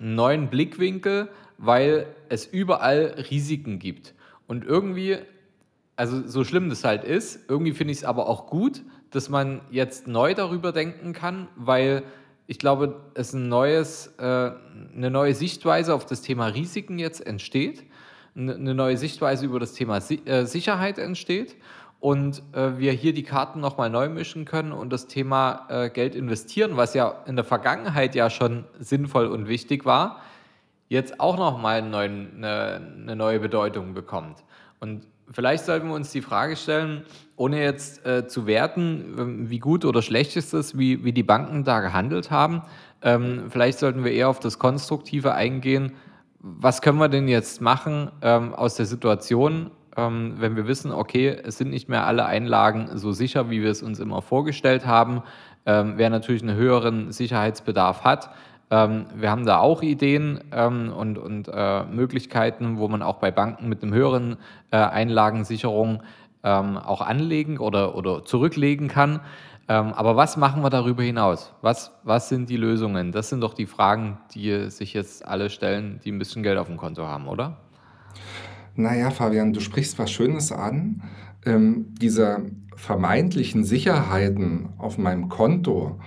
einen 0.01 0.15
neuen 0.15 0.49
Blickwinkel, 0.49 1.29
weil 1.59 2.07
es 2.29 2.47
überall 2.47 3.17
Risiken 3.31 3.79
gibt. 3.79 4.15
Und 4.47 4.65
irgendwie 4.65 5.19
also 5.97 6.27
so 6.27 6.45
schlimm 6.45 6.69
das 6.69 6.85
halt 6.85 7.05
ist, 7.05 7.41
irgendwie 7.49 7.73
finde 7.73 7.93
ich 7.93 7.99
es 7.99 8.05
aber 8.05 8.29
auch 8.29 8.47
gut, 8.47 8.83
dass 9.11 9.29
man 9.29 9.63
jetzt 9.71 10.07
neu 10.07 10.35
darüber 10.35 10.73
denken 10.73 11.15
kann, 11.15 11.49
weil 11.57 12.03
ich 12.47 12.59
glaube, 12.59 13.01
es 13.15 13.33
ein 13.33 13.49
neues, 13.49 14.15
äh, 14.19 14.23
eine 14.95 15.11
neue 15.11 15.35
Sichtweise 15.35 15.95
auf 15.95 16.07
das 16.07 16.21
Thema 16.21 16.47
Risiken 16.47 16.99
jetzt 16.99 17.27
entsteht, 17.27 17.83
eine 18.37 18.75
neue 18.75 18.99
Sichtweise 18.99 19.47
über 19.47 19.59
das 19.59 19.73
Thema 19.73 19.97
äh, 19.97 20.45
Sicherheit 20.45 20.99
entsteht 20.99 21.57
und 22.01 22.43
äh, 22.53 22.79
wir 22.79 22.93
hier 22.93 23.15
die 23.15 23.23
Karten 23.23 23.61
nochmal 23.61 23.91
neu 23.91 24.09
mischen 24.09 24.45
können 24.45 24.73
und 24.73 24.93
das 24.93 25.07
Thema 25.07 25.67
äh, 25.69 25.91
Geld 25.91 26.15
investieren, 26.15 26.77
was 26.77 26.95
ja 26.95 27.23
in 27.27 27.37
der 27.37 27.45
Vergangenheit 27.45 28.15
ja 28.15 28.31
schon 28.31 28.65
sinnvoll 28.79 29.27
und 29.27 29.49
wichtig 29.49 29.85
war, 29.85 30.21
jetzt 30.89 31.21
auch 31.21 31.37
nochmal 31.37 31.83
eine, 31.83 31.99
eine 31.99 33.17
neue 33.17 33.41
Bedeutung 33.41 33.95
bekommt. 33.95 34.45
Und 34.79 35.07
vielleicht 35.33 35.65
sollten 35.65 35.89
wir 35.89 35.95
uns 35.95 36.13
die 36.13 36.23
Frage 36.23 36.57
stellen, 36.57 37.05
ohne 37.37 37.63
jetzt 37.63 38.05
äh, 38.07 38.27
zu 38.27 38.47
werten, 38.47 39.15
ähm, 39.19 39.51
wie 39.51 39.59
gut 39.59 39.85
oder 39.85 40.03
schlecht 40.03 40.37
ist 40.37 40.55
es, 40.55 40.79
wie, 40.79 41.05
wie 41.05 41.13
die 41.13 41.23
Banken 41.23 41.65
da 41.65 41.81
gehandelt 41.81 42.31
haben. 42.31 42.63
Ähm, 43.03 43.47
vielleicht 43.51 43.79
sollten 43.79 44.05
wir 44.05 44.13
eher 44.13 44.29
auf 44.29 44.41
das 44.41 44.59
Konstruktive 44.59 45.35
eingehen. 45.35 45.93
Was 46.39 46.83
können 46.83 46.99
wir 46.99 47.09
denn 47.09 47.29
jetzt 47.29 47.61
machen 47.61 48.11
ähm, 48.23 48.55
aus 48.55 48.77
der 48.77 48.87
Situation, 48.87 49.71
ähm, 49.97 50.35
wenn 50.39 50.57
wir 50.57 50.67
wissen, 50.67 50.93
okay, 50.93 51.37
es 51.45 51.59
sind 51.59 51.71
nicht 51.71 51.89
mehr 51.89 52.07
alle 52.07 52.27
Einlagen 52.27 52.89
so 52.95 53.13
sicher, 53.13 53.51
wie 53.51 53.63
wir 53.63 53.71
es 53.71 53.83
uns 53.83 53.99
immer 54.01 54.23
vorgestellt 54.23 54.87
haben. 54.87 55.23
Ähm, 55.65 55.95
wer 55.97 56.11
natürlich 56.11 56.43
einen 56.43 56.57
höheren 56.57 57.13
Sicherheitsbedarf 57.13 58.05
hat, 58.05 58.31
ähm, 58.71 59.07
wir 59.15 59.31
haben 59.31 59.47
da 59.47 59.59
auch 59.59 59.83
Ideen 59.83 60.41
ähm, 60.53 60.93
und, 60.93 61.19
und 61.19 61.49
äh, 61.53 61.85
Möglichkeiten, 61.85 62.79
wo 62.79 62.89
man 62.89 63.03
auch 63.03 63.17
bei 63.17 63.31
Banken 63.31 63.69
mit 63.69 63.83
einem 63.83 63.95
höheren 63.95 64.37
äh, 64.71 64.77
Einlagensicherung 64.77 66.03
ähm, 66.43 66.77
auch 66.77 67.01
anlegen 67.01 67.59
oder, 67.59 67.95
oder 67.95 68.25
zurücklegen 68.25 68.89
kann. 68.89 69.21
Ähm, 69.69 69.93
aber 69.93 70.17
was 70.17 70.37
machen 70.37 70.63
wir 70.63 70.71
darüber 70.71 71.03
hinaus? 71.03 71.53
Was, 71.61 71.93
was 72.03 72.29
sind 72.29 72.51
die 72.51 72.57
Lösungen? 72.57 73.13
Das 73.13 73.29
sind 73.29 73.41
doch 73.41 73.55
die 73.55 73.67
Fragen, 73.67 74.19
die 74.35 74.71
sich 74.71 74.95
jetzt 74.95 75.27
alle 75.27 75.51
stellen, 75.51 76.01
die 76.05 76.11
ein 76.11 76.19
bisschen 76.19 76.43
Geld 76.43 76.59
auf 76.59 76.67
dem 76.67 76.77
Konto 76.77 77.05
haben, 77.05 77.29
oder? 77.29 77.57
Naja, 78.77 79.11
Fabian, 79.11 79.53
du 79.53 79.61
sprichst 79.61 79.99
was 79.99 80.11
Schönes 80.11 80.53
an. 80.53 81.03
Ähm, 81.45 81.95
diese 82.01 82.47
vermeintlichen 82.77 83.65
Sicherheiten 83.65 84.69
auf 84.79 84.99
meinem 84.99 85.29
Konto, 85.29 85.99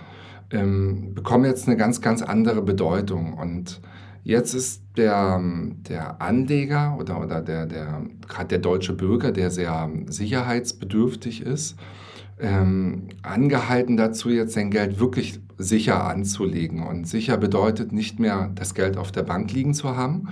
ähm, 0.51 1.13
bekommen 1.13 1.45
jetzt 1.45 1.67
eine 1.67 1.77
ganz, 1.77 2.01
ganz 2.01 2.21
andere 2.21 2.61
Bedeutung. 2.61 3.33
Und 3.33 3.81
jetzt 4.23 4.53
ist 4.53 4.83
der, 4.97 5.41
der 5.89 6.21
Anleger 6.21 6.95
oder, 6.99 7.21
oder 7.21 7.41
der, 7.41 7.65
der, 7.65 8.03
gerade 8.27 8.47
der 8.47 8.59
deutsche 8.59 8.93
Bürger, 8.93 9.31
der 9.31 9.49
sehr 9.51 9.89
sicherheitsbedürftig 10.07 11.41
ist, 11.41 11.77
ähm, 12.39 13.09
angehalten 13.21 13.97
dazu, 13.97 14.29
jetzt 14.29 14.53
sein 14.53 14.71
Geld 14.71 14.99
wirklich 14.99 15.41
sicher 15.57 16.05
anzulegen. 16.05 16.83
Und 16.83 17.07
sicher 17.07 17.37
bedeutet 17.37 17.91
nicht 17.91 18.19
mehr, 18.19 18.51
das 18.55 18.73
Geld 18.73 18.97
auf 18.97 19.11
der 19.11 19.23
Bank 19.23 19.51
liegen 19.51 19.73
zu 19.73 19.95
haben. 19.95 20.29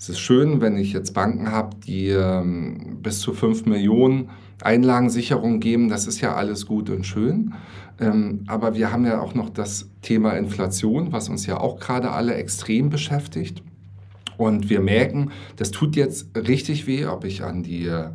Es 0.00 0.08
ist 0.08 0.20
schön, 0.20 0.62
wenn 0.62 0.78
ich 0.78 0.94
jetzt 0.94 1.12
Banken 1.12 1.52
habe, 1.52 1.76
die 1.86 2.08
ähm, 2.08 3.00
bis 3.02 3.20
zu 3.20 3.34
5 3.34 3.66
Millionen 3.66 4.30
Einlagensicherung 4.62 5.60
geben. 5.60 5.90
Das 5.90 6.06
ist 6.06 6.22
ja 6.22 6.36
alles 6.36 6.64
gut 6.64 6.88
und 6.88 7.04
schön. 7.04 7.52
Ähm, 8.00 8.44
aber 8.46 8.74
wir 8.74 8.92
haben 8.92 9.04
ja 9.04 9.20
auch 9.20 9.34
noch 9.34 9.50
das 9.50 9.90
Thema 10.00 10.38
Inflation, 10.38 11.12
was 11.12 11.28
uns 11.28 11.44
ja 11.44 11.60
auch 11.60 11.78
gerade 11.78 12.12
alle 12.12 12.32
extrem 12.32 12.88
beschäftigt. 12.88 13.62
Und 14.38 14.70
wir 14.70 14.80
merken, 14.80 15.32
das 15.56 15.70
tut 15.70 15.96
jetzt 15.96 16.34
richtig 16.34 16.86
weh, 16.86 17.04
ob 17.04 17.26
ich 17.26 17.44
an 17.44 17.62
die 17.62 17.84
äh, 17.84 18.06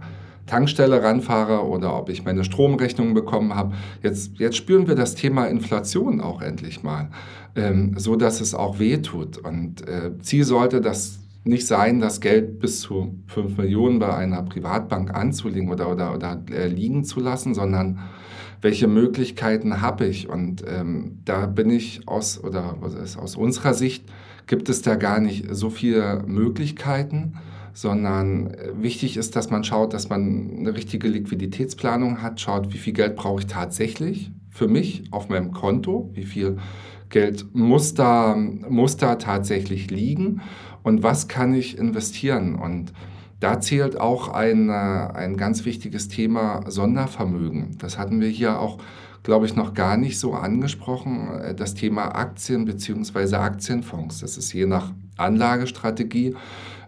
Tankstelle 0.47 1.03
ranfahre 1.03 1.67
oder 1.67 1.95
ob 1.95 2.09
ich 2.09 2.25
meine 2.25 2.43
Stromrechnung 2.43 3.13
bekommen 3.13 3.53
habe. 3.53 3.75
Jetzt, 4.01 4.39
jetzt 4.39 4.57
spüren 4.57 4.87
wir 4.87 4.95
das 4.95 5.13
Thema 5.13 5.45
Inflation 5.45 6.19
auch 6.19 6.41
endlich 6.41 6.81
mal, 6.81 7.11
ähm, 7.55 7.93
so 7.95 8.15
dass 8.15 8.41
es 8.41 8.55
auch 8.55 8.79
weh 8.79 8.97
tut. 8.97 9.37
Und 9.37 9.87
äh, 9.87 10.17
Ziel 10.17 10.45
sollte 10.45 10.81
das 10.81 11.19
nicht 11.45 11.67
sein, 11.67 11.99
das 11.99 12.21
Geld 12.21 12.59
bis 12.59 12.81
zu 12.81 13.15
5 13.27 13.57
Millionen 13.57 13.99
bei 13.99 14.13
einer 14.13 14.41
Privatbank 14.41 15.13
anzulegen 15.13 15.69
oder, 15.69 15.91
oder, 15.91 16.13
oder 16.13 16.41
äh, 16.51 16.67
liegen 16.67 17.05
zu 17.05 17.19
lassen, 17.19 17.53
sondern 17.53 17.99
welche 18.61 18.87
Möglichkeiten 18.87 19.81
habe 19.81 20.07
ich? 20.07 20.27
Und 20.27 20.63
ähm, 20.67 21.19
da 21.23 21.45
bin 21.45 21.69
ich 21.69 22.07
aus, 22.07 22.43
oder 22.43 22.77
aus 22.81 23.35
unserer 23.35 23.75
Sicht, 23.75 24.05
gibt 24.47 24.69
es 24.69 24.81
da 24.81 24.95
gar 24.95 25.19
nicht 25.19 25.45
so 25.51 25.69
viele 25.69 26.23
Möglichkeiten, 26.25 27.35
sondern 27.73 28.47
äh, 28.47 28.71
wichtig 28.81 29.15
ist, 29.15 29.35
dass 29.35 29.51
man 29.51 29.63
schaut, 29.63 29.93
dass 29.93 30.09
man 30.09 30.49
eine 30.57 30.75
richtige 30.75 31.07
Liquiditätsplanung 31.07 32.23
hat, 32.23 32.41
schaut, 32.41 32.73
wie 32.73 32.79
viel 32.79 32.93
Geld 32.93 33.15
brauche 33.15 33.41
ich 33.41 33.47
tatsächlich 33.47 34.31
für 34.49 34.67
mich 34.67 35.03
auf 35.11 35.29
meinem 35.29 35.51
Konto, 35.51 36.09
wie 36.13 36.23
viel 36.23 36.57
Geld 37.09 37.45
muss 37.53 37.93
da, 37.93 38.35
muss 38.35 38.97
da 38.97 39.15
tatsächlich 39.15 39.91
liegen 39.91 40.41
und 40.85 41.01
was 41.01 41.27
kann 41.27 41.55
ich 41.55 41.79
investieren. 41.79 42.53
Und 42.53 42.93
da 43.39 43.59
zählt 43.59 43.99
auch 43.99 44.29
ein, 44.29 44.69
äh, 44.69 44.71
ein 44.71 45.35
ganz 45.35 45.65
wichtiges 45.65 46.09
Thema 46.09 46.61
Sondervermögen. 46.67 47.79
Das 47.79 47.97
hatten 47.97 48.21
wir 48.21 48.29
hier 48.29 48.59
auch, 48.59 48.77
glaube 49.23 49.47
ich, 49.47 49.55
noch 49.55 49.73
gar 49.73 49.97
nicht 49.97 50.19
so 50.19 50.35
angesprochen. 50.35 51.41
Äh, 51.41 51.55
das 51.55 51.73
Thema 51.73 52.13
Aktien 52.15 52.65
bzw. 52.65 53.35
Aktienfonds. 53.37 54.19
Das 54.19 54.37
ist 54.37 54.53
je 54.53 54.67
nach 54.67 54.93
Anlagestrategie 55.17 56.35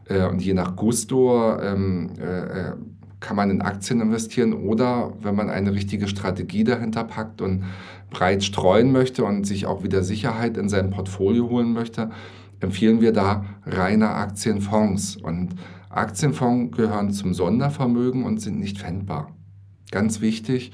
äh, 0.05 0.27
und 0.27 0.43
je 0.43 0.53
nach 0.53 0.75
Gusto 0.75 1.59
ähm, 1.59 2.11
äh, 2.19 2.73
kann 3.19 3.35
man 3.35 3.49
in 3.49 3.63
Aktien 3.63 3.99
investieren 3.99 4.53
oder 4.53 5.11
wenn 5.23 5.33
man 5.33 5.49
eine 5.49 5.73
richtige 5.73 6.07
Strategie 6.07 6.63
dahinter 6.63 7.03
packt 7.03 7.41
und 7.41 7.63
breit 8.11 8.43
streuen 8.43 8.91
möchte 8.91 9.23
und 9.23 9.47
sich 9.47 9.65
auch 9.65 9.81
wieder 9.81 10.03
Sicherheit 10.03 10.55
in 10.55 10.69
sein 10.69 10.91
Portfolio 10.91 11.49
holen 11.49 11.73
möchte, 11.73 12.11
empfehlen 12.59 13.01
wir 13.01 13.11
da 13.11 13.45
reine 13.65 14.09
Aktienfonds. 14.09 15.17
Und 15.17 15.55
Aktienfonds 15.89 16.75
gehören 16.75 17.11
zum 17.11 17.33
Sondervermögen 17.33 18.23
und 18.23 18.39
sind 18.41 18.59
nicht 18.59 18.79
pfändbar. 18.79 19.35
Ganz 19.91 20.21
wichtig, 20.21 20.71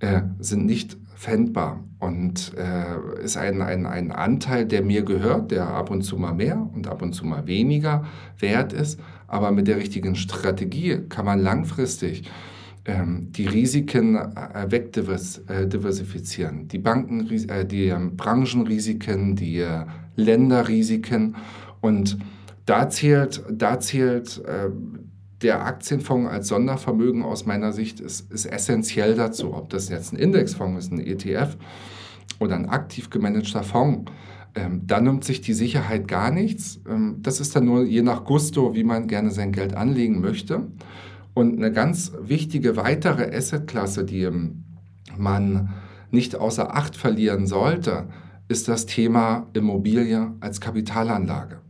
äh, 0.00 0.22
sind 0.38 0.66
nicht 0.66 0.96
pfändbar 1.16 1.84
und 1.98 2.54
äh, 2.56 3.22
ist 3.22 3.36
ein, 3.36 3.60
ein, 3.60 3.84
ein 3.84 4.10
Anteil, 4.10 4.64
der 4.64 4.82
mir 4.82 5.02
gehört, 5.02 5.50
der 5.50 5.68
ab 5.68 5.90
und 5.90 6.02
zu 6.02 6.16
mal 6.16 6.32
mehr 6.32 6.66
und 6.74 6.86
ab 6.86 7.02
und 7.02 7.12
zu 7.12 7.26
mal 7.26 7.46
weniger 7.46 8.06
wert 8.38 8.72
ist. 8.72 8.98
Aber 9.26 9.50
mit 9.50 9.68
der 9.68 9.76
richtigen 9.76 10.16
Strategie 10.16 11.02
kann 11.08 11.26
man 11.26 11.40
langfristig 11.40 12.22
ähm, 12.86 13.28
die 13.32 13.46
Risiken 13.46 14.16
äh, 14.16 14.70
wegdiversifizieren. 14.70 16.68
Die 16.68 16.78
Banken, 16.78 17.28
äh, 17.48 17.66
die 17.66 17.88
ähm, 17.88 18.16
Branchenrisiken, 18.16 19.36
die 19.36 19.58
äh, 19.58 19.84
Länderrisiken 20.20 21.36
und 21.80 22.18
da 22.66 22.88
zählt, 22.88 23.42
da 23.50 23.80
zählt 23.80 24.42
äh, 24.44 24.70
der 25.42 25.64
Aktienfonds 25.64 26.30
als 26.30 26.48
Sondervermögen 26.48 27.22
aus 27.22 27.46
meiner 27.46 27.72
Sicht 27.72 28.00
ist, 28.00 28.30
ist 28.30 28.46
essentiell 28.46 29.14
dazu. 29.14 29.54
Ob 29.54 29.70
das 29.70 29.88
jetzt 29.88 30.12
ein 30.12 30.16
Indexfonds 30.16 30.84
ist, 30.84 30.92
ein 30.92 31.00
ETF 31.00 31.56
oder 32.38 32.56
ein 32.56 32.68
aktiv 32.68 33.10
gemanagter 33.10 33.62
Fonds. 33.62 34.10
Ähm, 34.54 34.82
da 34.86 35.00
nimmt 35.00 35.24
sich 35.24 35.40
die 35.40 35.52
Sicherheit 35.52 36.08
gar 36.08 36.30
nichts. 36.30 36.80
Ähm, 36.88 37.18
das 37.20 37.40
ist 37.40 37.54
dann 37.56 37.64
nur 37.64 37.84
je 37.84 38.02
nach 38.02 38.24
Gusto, 38.24 38.74
wie 38.74 38.84
man 38.84 39.06
gerne 39.06 39.30
sein 39.30 39.52
Geld 39.52 39.74
anlegen 39.74 40.20
möchte. 40.20 40.68
Und 41.34 41.56
eine 41.56 41.72
ganz 41.72 42.12
wichtige 42.20 42.76
weitere 42.76 43.34
Assetklasse, 43.34 44.04
die 44.04 44.22
ähm, 44.22 44.64
man 45.16 45.70
nicht 46.10 46.34
außer 46.34 46.74
Acht 46.74 46.96
verlieren 46.96 47.46
sollte, 47.46 48.08
ist 48.50 48.66
das 48.66 48.84
Thema 48.84 49.46
Immobilie 49.52 50.32
als 50.40 50.60
Kapitalanlage. 50.60 51.60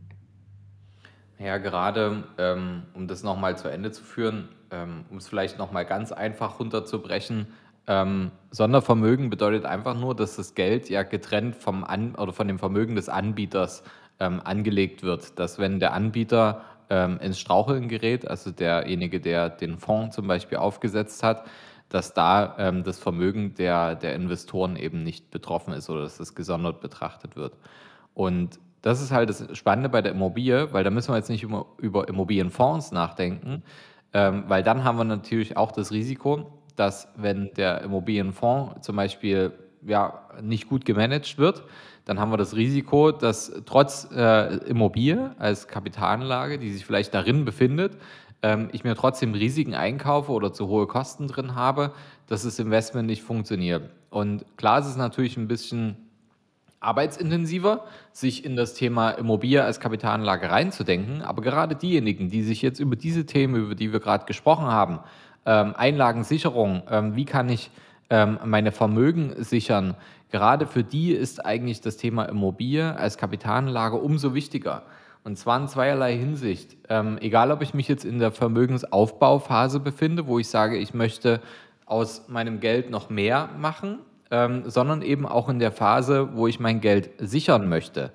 Ja, 1.37 1.59
gerade 1.59 2.23
ähm, 2.39 2.81
um 2.95 3.07
das 3.07 3.21
nochmal 3.21 3.55
zu 3.55 3.67
Ende 3.67 3.91
zu 3.91 4.03
führen, 4.03 4.49
ähm, 4.71 5.05
um 5.11 5.17
es 5.17 5.27
vielleicht 5.27 5.59
nochmal 5.59 5.85
ganz 5.85 6.11
einfach 6.11 6.59
runterzubrechen, 6.59 7.45
ähm, 7.85 8.31
Sondervermögen 8.49 9.29
bedeutet 9.29 9.63
einfach 9.63 9.95
nur, 9.95 10.15
dass 10.15 10.37
das 10.37 10.55
Geld 10.55 10.89
ja 10.89 11.03
getrennt 11.03 11.55
vom 11.55 11.83
An 11.83 12.15
oder 12.15 12.33
von 12.33 12.47
dem 12.47 12.57
Vermögen 12.57 12.95
des 12.95 13.09
Anbieters 13.09 13.83
ähm, 14.19 14.41
angelegt 14.43 15.03
wird. 15.03 15.37
Dass 15.37 15.59
wenn 15.59 15.79
der 15.79 15.93
Anbieter 15.93 16.63
ähm, 16.89 17.19
ins 17.21 17.39
Straucheln 17.39 17.89
gerät, 17.89 18.27
also 18.27 18.49
derjenige, 18.49 19.19
der 19.19 19.49
den 19.49 19.77
Fonds 19.77 20.15
zum 20.15 20.25
Beispiel 20.25 20.57
aufgesetzt 20.57 21.21
hat, 21.21 21.45
dass 21.91 22.13
da 22.13 22.55
ähm, 22.57 22.83
das 22.83 22.97
Vermögen 22.97 23.53
der, 23.55 23.95
der 23.95 24.15
Investoren 24.15 24.77
eben 24.77 25.03
nicht 25.03 25.29
betroffen 25.29 25.73
ist 25.73 25.89
oder 25.89 26.01
dass 26.01 26.17
das 26.17 26.35
gesondert 26.35 26.79
betrachtet 26.79 27.35
wird. 27.35 27.57
Und 28.13 28.59
das 28.81 29.01
ist 29.01 29.11
halt 29.11 29.29
das 29.29 29.45
Spannende 29.57 29.89
bei 29.89 30.01
der 30.01 30.13
Immobilie, 30.13 30.73
weil 30.73 30.83
da 30.83 30.89
müssen 30.89 31.11
wir 31.11 31.17
jetzt 31.17 31.29
nicht 31.29 31.43
über, 31.43 31.65
über 31.77 32.07
Immobilienfonds 32.07 32.91
nachdenken, 32.93 33.61
ähm, 34.13 34.45
weil 34.47 34.63
dann 34.63 34.83
haben 34.83 34.97
wir 34.97 35.03
natürlich 35.03 35.57
auch 35.57 35.71
das 35.71 35.91
Risiko, 35.91 36.61
dass 36.77 37.09
wenn 37.17 37.53
der 37.55 37.81
Immobilienfonds 37.81 38.85
zum 38.85 38.95
Beispiel 38.95 39.51
ja, 39.85 40.21
nicht 40.41 40.69
gut 40.69 40.85
gemanagt 40.85 41.37
wird, 41.37 41.63
dann 42.05 42.19
haben 42.19 42.31
wir 42.31 42.37
das 42.37 42.55
Risiko, 42.55 43.11
dass 43.11 43.51
trotz 43.65 44.07
äh, 44.15 44.57
Immobilie 44.67 45.35
als 45.37 45.67
Kapitalanlage, 45.67 46.57
die 46.57 46.71
sich 46.71 46.85
vielleicht 46.85 47.13
darin 47.13 47.45
befindet, 47.45 47.97
ähm, 48.43 48.69
ich 48.71 48.83
mir 48.83 48.95
trotzdem 48.95 49.33
Risiken 49.33 49.73
einkaufe 49.73 50.31
oder 50.31 50.53
zu 50.53 50.67
hohe 50.67 50.87
Kosten 50.87 51.27
drin 51.27 51.55
habe, 51.55 51.91
dass 52.27 52.43
das 52.43 52.59
Investment 52.59 53.07
nicht 53.07 53.23
funktioniert. 53.23 53.89
Und 54.09 54.45
klar 54.57 54.79
ist 54.79 54.87
es 54.87 54.97
natürlich 54.97 55.37
ein 55.37 55.47
bisschen 55.47 55.95
arbeitsintensiver, 56.79 57.85
sich 58.11 58.43
in 58.43 58.55
das 58.55 58.73
Thema 58.73 59.11
Immobilie 59.11 59.63
als 59.63 59.79
Kapitalanlage 59.79 60.49
reinzudenken. 60.49 61.21
Aber 61.21 61.41
gerade 61.41 61.75
diejenigen, 61.75 62.29
die 62.29 62.41
sich 62.41 62.61
jetzt 62.61 62.79
über 62.79 62.95
diese 62.95 63.25
Themen, 63.25 63.55
über 63.55 63.75
die 63.75 63.93
wir 63.93 63.99
gerade 63.99 64.25
gesprochen 64.25 64.65
haben, 64.65 64.99
ähm, 65.45 65.73
Einlagensicherung, 65.75 66.83
ähm, 66.89 67.15
wie 67.15 67.25
kann 67.25 67.49
ich 67.49 67.69
ähm, 68.09 68.39
meine 68.43 68.71
Vermögen 68.71 69.33
sichern, 69.43 69.95
gerade 70.31 70.65
für 70.65 70.83
die 70.83 71.11
ist 71.11 71.45
eigentlich 71.45 71.81
das 71.81 71.97
Thema 71.97 72.25
Immobilie 72.25 72.95
als 72.95 73.17
Kapitalanlage 73.17 73.97
umso 73.97 74.33
wichtiger. 74.33 74.83
Und 75.23 75.37
zwar 75.37 75.59
in 75.59 75.67
zweierlei 75.67 76.17
Hinsicht. 76.17 76.77
Ähm, 76.89 77.17
egal, 77.21 77.51
ob 77.51 77.61
ich 77.61 77.73
mich 77.73 77.87
jetzt 77.87 78.05
in 78.05 78.19
der 78.19 78.31
Vermögensaufbauphase 78.31 79.79
befinde, 79.79 80.25
wo 80.25 80.39
ich 80.39 80.47
sage, 80.47 80.77
ich 80.77 80.93
möchte 80.93 81.41
aus 81.85 82.27
meinem 82.27 82.59
Geld 82.59 82.89
noch 82.89 83.09
mehr 83.09 83.49
machen, 83.57 83.99
ähm, 84.31 84.63
sondern 84.65 85.01
eben 85.01 85.27
auch 85.27 85.49
in 85.49 85.59
der 85.59 85.71
Phase, 85.71 86.29
wo 86.33 86.47
ich 86.47 86.59
mein 86.59 86.81
Geld 86.81 87.11
sichern 87.19 87.69
möchte. 87.69 88.11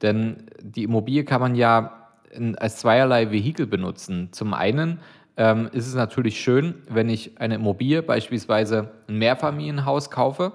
Denn 0.00 0.46
die 0.62 0.84
Immobilie 0.84 1.24
kann 1.24 1.40
man 1.40 1.54
ja 1.56 2.08
in, 2.30 2.56
als 2.56 2.76
zweierlei 2.76 3.30
Vehikel 3.30 3.66
benutzen. 3.66 4.28
Zum 4.32 4.54
einen 4.54 5.00
ähm, 5.36 5.68
ist 5.72 5.86
es 5.86 5.94
natürlich 5.94 6.40
schön, 6.40 6.82
wenn 6.88 7.08
ich 7.08 7.40
eine 7.40 7.56
Immobilie, 7.56 8.02
beispielsweise 8.02 8.92
ein 9.08 9.18
Mehrfamilienhaus 9.18 10.10
kaufe, 10.10 10.52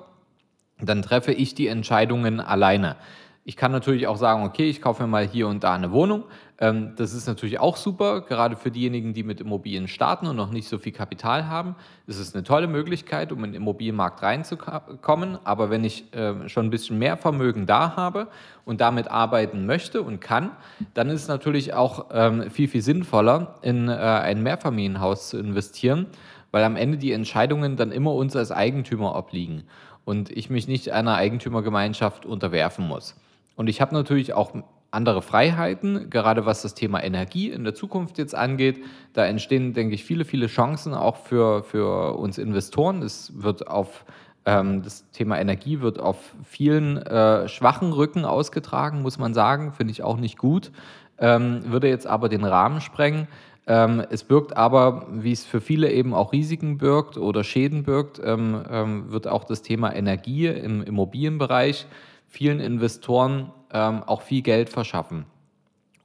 dann 0.80 1.02
treffe 1.02 1.32
ich 1.32 1.54
die 1.54 1.68
Entscheidungen 1.68 2.40
alleine. 2.40 2.96
Ich 3.44 3.58
kann 3.58 3.72
natürlich 3.72 4.06
auch 4.06 4.18
sagen, 4.18 4.44
okay, 4.44 4.70
ich 4.70 4.84
kaufe 4.84 5.02
mir 5.02 5.08
mal 5.08 5.28
hier 5.28 5.48
und 5.48 5.64
da 5.64 5.74
eine 5.74 5.92
Wohnung. 5.92 6.26
Ähm, 6.60 6.94
das 6.96 7.12
ist 7.14 7.26
natürlich 7.26 7.60
auch 7.60 7.76
super, 7.76 8.22
gerade 8.22 8.56
für 8.56 8.70
diejenigen, 8.70 9.16
die 9.16 9.24
mit 9.24 9.42
Immobilien 9.42 9.88
starten 9.88 10.28
und 10.28 10.36
noch 10.36 10.52
nicht 10.52 10.68
so 10.68 10.78
viel 10.78 10.92
Kapital 10.92 11.48
haben. 11.48 11.76
Ist 12.06 12.36
eine 12.36 12.44
tolle 12.44 12.68
Möglichkeit, 12.68 13.32
um 13.32 13.44
in 13.44 13.54
den 13.54 13.64
Immobilienmarkt 13.64 14.22
reinzukommen. 14.22 15.40
Aber 15.44 15.72
wenn 15.72 15.84
ich 15.84 16.06
ähm, 16.14 16.50
schon 16.50 16.68
ein 16.68 16.70
bisschen 16.70 17.00
mehr 17.00 17.18
Vermögen 17.18 17.66
da 17.66 17.96
habe 17.96 18.28
und 18.64 18.80
damit 18.80 19.08
arbeiten 19.08 19.66
möchte 19.66 20.04
und 20.04 20.22
kann, 20.22 20.52
dann 20.94 21.10
ist 21.10 21.24
es 21.24 21.28
natürlich 21.28 21.74
auch 21.74 22.12
ähm, 22.14 22.52
viel, 22.52 22.68
viel 22.68 22.84
sinnvoller, 22.84 23.56
in 23.64 23.90
äh, 23.90 23.94
ein 23.94 24.44
Mehrfamilienhaus 24.44 25.30
zu 25.30 25.40
investieren, 25.40 26.06
weil 26.52 26.64
am 26.64 26.76
Ende 26.76 27.00
die 27.00 27.12
Entscheidungen 27.12 27.76
dann 27.76 27.92
immer 27.92 28.14
uns 28.14 28.36
als 28.36 28.52
Eigentümer 28.52 29.16
obliegen 29.16 29.64
und 30.06 30.30
ich 30.30 30.52
mich 30.52 30.68
nicht 30.68 30.92
einer 30.92 31.16
Eigentümergemeinschaft 31.16 32.28
unterwerfen 32.28 32.88
muss. 32.88 33.16
Und 33.56 33.68
ich 33.68 33.82
habe 33.82 33.94
natürlich 33.94 34.34
auch 34.34 34.54
andere 34.92 35.22
Freiheiten, 35.22 36.10
gerade 36.10 36.46
was 36.46 36.62
das 36.62 36.74
Thema 36.74 37.02
Energie 37.02 37.50
in 37.50 37.64
der 37.64 37.74
Zukunft 37.74 38.18
jetzt 38.18 38.36
angeht. 38.36 38.84
Da 39.14 39.26
entstehen, 39.26 39.74
denke 39.74 39.96
ich, 39.96 40.04
viele, 40.04 40.26
viele 40.26 40.48
Chancen 40.48 40.94
auch 40.94 41.16
für, 41.16 41.64
für 41.64 42.18
uns 42.18 42.38
Investoren. 42.38 43.02
Es 43.02 43.32
wird 43.42 43.68
auf 43.68 44.06
ähm, 44.46 44.82
das 44.82 45.10
Thema 45.12 45.40
Energie 45.40 45.82
wird 45.82 46.00
auf 46.00 46.18
vielen 46.44 46.98
äh, 46.98 47.48
schwachen 47.48 47.94
Rücken 47.94 48.26
ausgetragen, 48.26 49.02
muss 49.02 49.18
man 49.18 49.34
sagen. 49.34 49.72
Finde 49.72 49.92
ich 49.92 50.04
auch 50.04 50.18
nicht 50.18 50.38
gut. 50.38 50.72
Ähm, 51.20 51.62
würde 51.66 51.88
jetzt 51.88 52.08
aber 52.08 52.28
den 52.28 52.44
Rahmen 52.44 52.82
sprengen. 52.82 53.28
Ähm, 53.68 54.04
es 54.10 54.24
birgt 54.24 54.58
aber, 54.58 55.06
wie 55.12 55.32
es 55.32 55.46
für 55.46 55.62
viele 55.62 55.92
eben 55.92 56.16
auch 56.16 56.34
Risiken 56.34 56.80
birgt 56.80 57.18
oder 57.18 57.44
Schäden 57.44 57.84
birgt, 57.84 58.20
ähm, 58.24 58.64
ähm, 58.70 59.12
wird 59.12 59.28
auch 59.28 59.44
das 59.44 59.62
Thema 59.62 59.96
Energie 59.96 60.48
im 60.48 60.82
Immobilienbereich 60.82 61.86
vielen 62.32 62.62
Investoren 62.62 63.52
ähm, 63.72 64.04
auch 64.04 64.22
viel 64.22 64.42
Geld 64.42 64.70
verschaffen. 64.70 65.26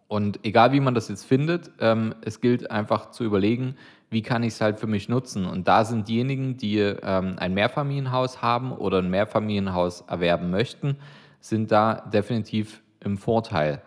Und 0.08 0.40
egal 0.44 0.72
wie 0.72 0.80
man 0.80 0.94
das 0.94 1.08
jetzt 1.08 1.24
findet, 1.24 1.70
ähm, 1.80 2.14
es 2.20 2.40
gilt 2.40 2.70
einfach 2.70 3.10
zu 3.10 3.24
überlegen, 3.24 3.76
wie 4.10 4.22
kann 4.22 4.42
ich 4.42 4.54
es 4.54 4.60
halt 4.60 4.78
für 4.78 4.86
mich 4.86 5.08
nutzen. 5.08 5.46
Und 5.46 5.66
da 5.66 5.84
sind 5.84 6.08
diejenigen, 6.08 6.56
die 6.56 6.78
ähm, 6.78 7.36
ein 7.38 7.54
Mehrfamilienhaus 7.54 8.42
haben 8.42 8.72
oder 8.72 8.98
ein 8.98 9.10
Mehrfamilienhaus 9.10 10.02
erwerben 10.02 10.50
möchten, 10.50 10.96
sind 11.40 11.72
da 11.72 11.94
definitiv 12.12 12.82
im 13.00 13.18
Vorteil. 13.18 13.82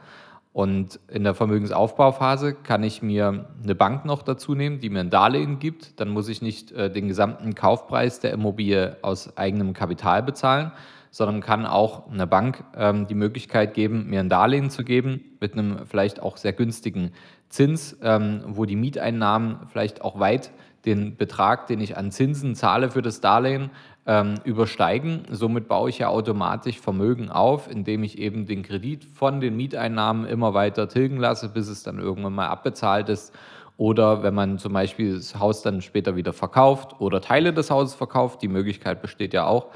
Und 0.51 0.99
in 1.07 1.23
der 1.23 1.35
Vermögensaufbauphase 1.35 2.53
kann 2.53 2.83
ich 2.83 3.01
mir 3.01 3.45
eine 3.63 3.75
Bank 3.75 4.03
noch 4.03 4.23
dazu 4.23 4.55
nehmen, 4.55 4.79
die 4.79 4.89
mir 4.89 5.01
ein 5.01 5.09
Darlehen 5.09 5.59
gibt. 5.59 5.99
Dann 5.99 6.09
muss 6.09 6.27
ich 6.27 6.41
nicht 6.41 6.71
äh, 6.71 6.91
den 6.91 7.07
gesamten 7.07 7.53
Kaufpreis 7.55 8.19
der 8.19 8.31
Immobilie 8.31 8.97
aus 9.01 9.37
eigenem 9.37 9.73
Kapital 9.73 10.23
bezahlen, 10.23 10.71
sondern 11.11 11.41
kann 11.41 11.65
auch 11.65 12.09
einer 12.11 12.27
Bank 12.27 12.63
ähm, 12.75 13.07
die 13.07 13.15
Möglichkeit 13.15 13.73
geben, 13.73 14.09
mir 14.09 14.19
ein 14.19 14.29
Darlehen 14.29 14.69
zu 14.69 14.83
geben 14.83 15.21
mit 15.39 15.53
einem 15.53 15.85
vielleicht 15.85 16.21
auch 16.21 16.37
sehr 16.37 16.53
günstigen 16.53 17.11
Zins, 17.49 17.97
ähm, 18.03 18.43
wo 18.47 18.65
die 18.65 18.75
Mieteinnahmen 18.75 19.59
vielleicht 19.67 20.01
auch 20.01 20.19
weit 20.19 20.51
den 20.85 21.17
Betrag, 21.17 21.67
den 21.67 21.81
ich 21.81 21.97
an 21.97 22.11
Zinsen 22.11 22.55
zahle 22.55 22.91
für 22.91 23.01
das 23.01 23.21
Darlehen, 23.21 23.71
ähm, 24.05 24.35
übersteigen. 24.43 25.23
Somit 25.29 25.67
baue 25.67 25.89
ich 25.89 25.99
ja 25.99 26.07
automatisch 26.07 26.79
Vermögen 26.79 27.29
auf, 27.29 27.69
indem 27.69 28.03
ich 28.03 28.17
eben 28.17 28.45
den 28.45 28.63
Kredit 28.63 29.05
von 29.05 29.41
den 29.41 29.55
Mieteinnahmen 29.55 30.25
immer 30.25 30.53
weiter 30.53 30.87
tilgen 30.87 31.17
lasse, 31.17 31.49
bis 31.49 31.67
es 31.67 31.83
dann 31.83 31.99
irgendwann 31.99 32.33
mal 32.33 32.47
abbezahlt 32.47 33.09
ist. 33.09 33.35
Oder 33.77 34.23
wenn 34.23 34.33
man 34.33 34.57
zum 34.57 34.73
Beispiel 34.73 35.15
das 35.15 35.39
Haus 35.39 35.61
dann 35.61 35.81
später 35.81 36.15
wieder 36.15 36.33
verkauft 36.33 36.99
oder 36.99 37.21
Teile 37.21 37.53
des 37.53 37.71
Hauses 37.71 37.95
verkauft, 37.95 38.41
die 38.41 38.47
Möglichkeit 38.47 39.01
besteht 39.01 39.33
ja 39.33 39.45
auch, 39.45 39.67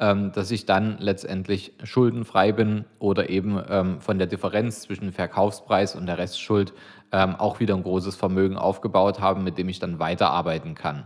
dass 0.00 0.50
ich 0.50 0.64
dann 0.64 0.96
letztendlich 0.98 1.74
schuldenfrei 1.82 2.52
bin 2.52 2.86
oder 2.98 3.28
eben 3.28 3.62
ähm, 3.68 4.00
von 4.00 4.16
der 4.16 4.26
Differenz 4.26 4.80
zwischen 4.80 5.12
Verkaufspreis 5.12 5.94
und 5.94 6.06
der 6.06 6.16
Restschuld 6.16 6.72
ähm, 7.12 7.36
auch 7.36 7.60
wieder 7.60 7.74
ein 7.74 7.82
großes 7.82 8.16
Vermögen 8.16 8.56
aufgebaut 8.56 9.20
habe, 9.20 9.40
mit 9.40 9.58
dem 9.58 9.68
ich 9.68 9.78
dann 9.78 9.98
weiterarbeiten 9.98 10.74
kann. 10.74 11.04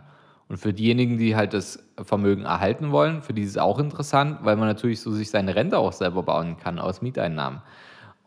Und 0.49 0.59
für 0.59 0.73
diejenigen, 0.73 1.19
die 1.19 1.35
halt 1.35 1.55
das 1.55 1.83
Vermögen 2.01 2.45
erhalten 2.45 2.93
wollen, 2.93 3.23
für 3.23 3.33
die 3.33 3.43
ist 3.43 3.51
es 3.51 3.59
auch 3.59 3.81
interessant, 3.81 4.39
weil 4.43 4.57
man 4.57 4.69
natürlich 4.69 5.01
so 5.01 5.11
sich 5.11 5.31
seine 5.31 5.57
Rente 5.57 5.79
auch 5.79 5.93
selber 5.93 6.23
bauen 6.23 6.57
kann 6.57 6.79
aus 6.79 7.03
Mieteinnahmen. 7.03 7.63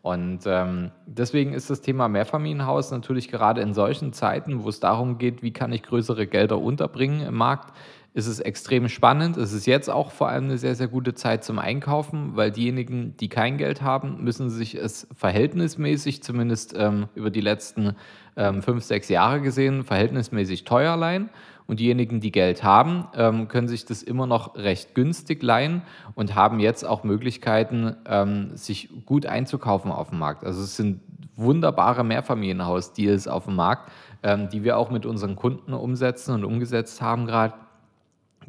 Und 0.02 0.40
ähm, 0.46 0.90
deswegen 1.06 1.52
ist 1.52 1.70
das 1.70 1.80
Thema 1.80 2.08
Mehrfamilienhaus 2.08 2.90
natürlich 2.90 3.28
gerade 3.28 3.60
in 3.60 3.74
solchen 3.74 4.12
Zeiten, 4.12 4.62
wo 4.64 4.68
es 4.68 4.80
darum 4.80 5.18
geht, 5.18 5.42
wie 5.42 5.52
kann 5.52 5.72
ich 5.72 5.82
größere 5.82 6.26
Gelder 6.26 6.58
unterbringen 6.58 7.26
im 7.26 7.34
Markt, 7.34 7.74
ist 8.18 8.26
es 8.26 8.40
extrem 8.40 8.88
spannend. 8.88 9.36
Es 9.36 9.52
ist 9.52 9.64
jetzt 9.66 9.88
auch 9.88 10.10
vor 10.10 10.28
allem 10.28 10.46
eine 10.46 10.58
sehr, 10.58 10.74
sehr 10.74 10.88
gute 10.88 11.14
Zeit 11.14 11.44
zum 11.44 11.60
Einkaufen, 11.60 12.34
weil 12.34 12.50
diejenigen, 12.50 13.16
die 13.16 13.28
kein 13.28 13.58
Geld 13.58 13.80
haben, 13.80 14.24
müssen 14.24 14.50
sich 14.50 14.74
es 14.74 15.06
verhältnismäßig, 15.14 16.24
zumindest 16.24 16.74
ähm, 16.76 17.06
über 17.14 17.30
die 17.30 17.40
letzten 17.40 17.94
ähm, 18.36 18.60
fünf, 18.60 18.82
sechs 18.82 19.08
Jahre 19.08 19.40
gesehen, 19.40 19.84
verhältnismäßig 19.84 20.64
teuer 20.64 20.96
leihen. 20.96 21.30
Und 21.68 21.78
diejenigen, 21.78 22.18
die 22.18 22.32
Geld 22.32 22.64
haben, 22.64 23.06
ähm, 23.14 23.46
können 23.46 23.68
sich 23.68 23.84
das 23.84 24.02
immer 24.02 24.26
noch 24.26 24.56
recht 24.56 24.96
günstig 24.96 25.40
leihen 25.40 25.82
und 26.16 26.34
haben 26.34 26.58
jetzt 26.58 26.84
auch 26.84 27.04
Möglichkeiten, 27.04 27.94
ähm, 28.04 28.56
sich 28.56 28.88
gut 29.06 29.26
einzukaufen 29.26 29.92
auf 29.92 30.10
dem 30.10 30.18
Markt. 30.18 30.42
Also 30.42 30.60
es 30.62 30.76
sind 30.76 31.02
wunderbare 31.36 32.02
Mehrfamilienhaus-Deals 32.02 33.28
auf 33.28 33.44
dem 33.44 33.54
Markt, 33.54 33.92
ähm, 34.24 34.48
die 34.48 34.64
wir 34.64 34.76
auch 34.76 34.90
mit 34.90 35.06
unseren 35.06 35.36
Kunden 35.36 35.72
umsetzen 35.72 36.34
und 36.34 36.44
umgesetzt 36.44 37.00
haben 37.00 37.24
gerade 37.26 37.54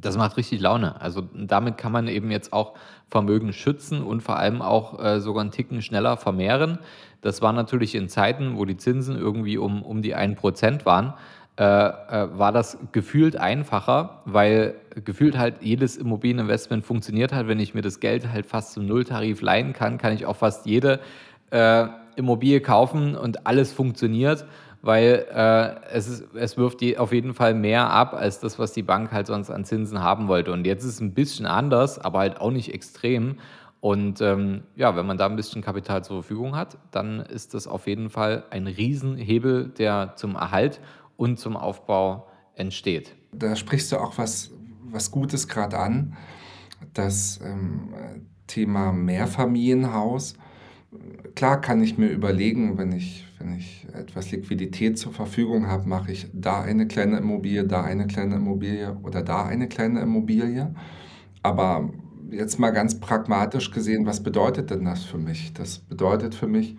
Das 0.01 0.17
macht 0.17 0.37
richtig 0.37 0.61
Laune. 0.61 0.99
Also 1.01 1.23
damit 1.33 1.77
kann 1.77 1.91
man 1.91 2.07
eben 2.07 2.31
jetzt 2.31 2.53
auch 2.53 2.73
Vermögen 3.09 3.53
schützen 3.53 4.01
und 4.01 4.21
vor 4.21 4.37
allem 4.37 4.61
auch 4.61 5.03
äh, 5.03 5.19
sogar 5.19 5.41
einen 5.41 5.51
Ticken 5.51 5.81
schneller 5.81 6.17
vermehren. 6.17 6.79
Das 7.21 7.41
war 7.41 7.53
natürlich 7.53 7.95
in 7.95 8.07
Zeiten, 8.07 8.57
wo 8.57 8.65
die 8.65 8.77
Zinsen 8.77 9.17
irgendwie 9.17 9.57
um, 9.57 9.83
um 9.83 10.01
die 10.01 10.15
1% 10.15 10.85
waren, 10.85 11.13
äh, 11.57 11.63
äh, 11.63 12.37
war 12.37 12.53
das 12.53 12.77
gefühlt 12.93 13.35
einfacher, 13.35 14.21
weil 14.23 14.75
gefühlt 15.03 15.37
halt 15.37 15.55
jedes 15.61 15.97
Immobilieninvestment 15.97 16.85
funktioniert 16.85 17.33
hat. 17.33 17.49
Wenn 17.49 17.59
ich 17.59 17.73
mir 17.73 17.81
das 17.81 17.99
Geld 17.99 18.31
halt 18.31 18.45
fast 18.45 18.71
zum 18.71 18.85
Nulltarif 18.85 19.41
leihen 19.41 19.73
kann, 19.73 19.97
kann 19.97 20.13
ich 20.13 20.25
auch 20.25 20.37
fast 20.37 20.65
jede 20.65 21.01
äh, 21.51 21.87
Immobilie 22.15 22.61
kaufen 22.61 23.15
und 23.15 23.45
alles 23.45 23.73
funktioniert 23.73 24.45
weil 24.81 25.25
äh, 25.31 25.75
es, 25.91 26.07
ist, 26.07 26.35
es 26.35 26.57
wirft 26.57 26.81
die 26.81 26.97
auf 26.97 27.11
jeden 27.11 27.33
Fall 27.33 27.53
mehr 27.53 27.89
ab 27.89 28.13
als 28.13 28.39
das, 28.39 28.59
was 28.59 28.71
die 28.71 28.83
Bank 28.83 29.11
halt 29.11 29.27
sonst 29.27 29.49
an 29.49 29.65
Zinsen 29.65 30.01
haben 30.01 30.27
wollte. 30.27 30.51
Und 30.51 30.65
jetzt 30.65 30.83
ist 30.83 30.95
es 30.95 31.01
ein 31.01 31.13
bisschen 31.13 31.45
anders, 31.45 31.99
aber 31.99 32.19
halt 32.19 32.39
auch 32.39 32.51
nicht 32.51 32.73
extrem. 32.73 33.37
Und 33.81 34.21
ähm, 34.21 34.63
ja, 34.75 34.95
wenn 34.95 35.05
man 35.05 35.17
da 35.17 35.25
ein 35.25 35.35
bisschen 35.35 35.61
Kapital 35.61 36.03
zur 36.03 36.21
Verfügung 36.23 36.55
hat, 36.55 36.77
dann 36.91 37.21
ist 37.21 37.53
das 37.53 37.67
auf 37.67 37.87
jeden 37.87 38.09
Fall 38.09 38.43
ein 38.49 38.67
Riesenhebel, 38.67 39.69
der 39.69 40.13
zum 40.15 40.35
Erhalt 40.35 40.81
und 41.17 41.39
zum 41.39 41.55
Aufbau 41.55 42.27
entsteht. 42.55 43.15
Da 43.31 43.55
sprichst 43.55 43.91
du 43.91 43.97
auch 43.97 44.17
was, 44.17 44.51
was 44.83 45.11
Gutes 45.11 45.47
gerade 45.47 45.77
an. 45.77 46.17
Das 46.93 47.39
ähm, 47.43 47.93
Thema 48.47 48.91
Mehrfamilienhaus 48.91 50.35
Klar 51.35 51.61
kann 51.61 51.81
ich 51.81 51.97
mir 51.97 52.09
überlegen, 52.09 52.77
wenn 52.77 52.91
ich, 52.91 53.25
wenn 53.39 53.55
ich 53.55 53.87
etwas 53.93 54.31
Liquidität 54.31 54.97
zur 54.97 55.13
Verfügung 55.13 55.67
habe, 55.67 55.87
mache 55.87 56.11
ich 56.11 56.27
da 56.33 56.61
eine 56.61 56.87
kleine 56.87 57.17
Immobilie, 57.17 57.65
da 57.65 57.81
eine 57.83 58.05
kleine 58.05 58.35
Immobilie 58.35 58.97
oder 59.01 59.21
da 59.21 59.45
eine 59.45 59.67
kleine 59.67 60.01
Immobilie. 60.01 60.75
Aber 61.41 61.89
jetzt 62.31 62.59
mal 62.59 62.71
ganz 62.71 62.99
pragmatisch 62.99 63.71
gesehen, 63.71 64.05
was 64.05 64.21
bedeutet 64.21 64.69
denn 64.71 64.83
das 64.83 65.03
für 65.03 65.17
mich? 65.17 65.53
Das 65.53 65.79
bedeutet 65.79 66.35
für 66.35 66.47
mich, 66.47 66.77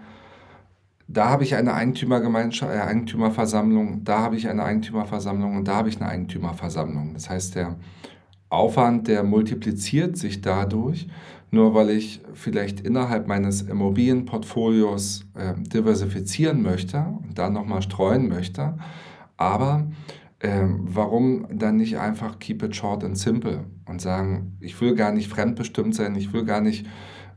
da 1.09 1.29
habe 1.31 1.43
ich 1.43 1.57
eine 1.57 1.75
Eigentümergemeinschaft, 1.75 2.73
äh, 2.73 2.79
Eigentümerversammlung, 2.79 4.05
da 4.05 4.21
habe 4.21 4.37
ich 4.37 4.49
eine 4.49 4.63
Eigentümerversammlung 4.63 5.57
und 5.57 5.67
da 5.67 5.77
habe 5.77 5.89
ich 5.89 6.01
eine 6.01 6.09
Eigentümerversammlung. 6.09 7.15
Das 7.15 7.29
heißt, 7.31 7.57
der 7.57 7.77
Aufwand, 8.49 9.09
der 9.09 9.25
multipliziert 9.25 10.17
sich 10.17 10.41
dadurch 10.41 11.09
nur 11.51 11.75
weil 11.75 11.91
ich 11.91 12.21
vielleicht 12.35 12.81
innerhalb 12.81 13.27
meines 13.27 13.63
Immobilienportfolios 13.63 15.27
äh, 15.35 15.55
diversifizieren 15.57 16.63
möchte 16.63 16.99
und 16.99 17.39
da 17.39 17.51
nochmal 17.51 17.83
streuen 17.83 18.29
möchte. 18.29 18.77
Aber 19.37 19.89
äh, 20.39 20.65
warum 20.67 21.47
dann 21.53 21.77
nicht 21.77 21.99
einfach 21.99 22.39
keep 22.39 22.63
it 22.63 22.77
short 22.77 23.05
and 23.05 23.19
simple 23.19 23.65
und 23.89 24.01
sagen, 24.01 24.57
ich 24.61 24.81
will 24.81 24.95
gar 24.95 25.13
nicht 25.13 25.29
fremdbestimmt 25.29 25.95
sein, 25.95 26.15
ich 26.15 26.33
will 26.33 26.45
gar 26.45 26.61
nicht 26.61 26.87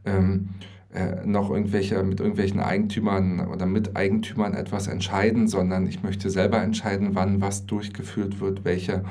ähm, 0.05 0.49
äh, 0.93 1.25
noch 1.25 1.49
irgendwelche, 1.49 2.03
mit 2.03 2.19
irgendwelchen 2.19 2.59
Eigentümern 2.59 3.47
oder 3.47 3.65
Miteigentümern 3.65 4.53
etwas 4.53 4.87
entscheiden, 4.87 5.47
sondern 5.47 5.87
ich 5.87 6.03
möchte 6.03 6.29
selber 6.29 6.61
entscheiden, 6.61 7.09
wann 7.13 7.41
was 7.41 7.65
durchgeführt 7.65 8.39
wird, 8.39 8.63
welche 8.63 9.03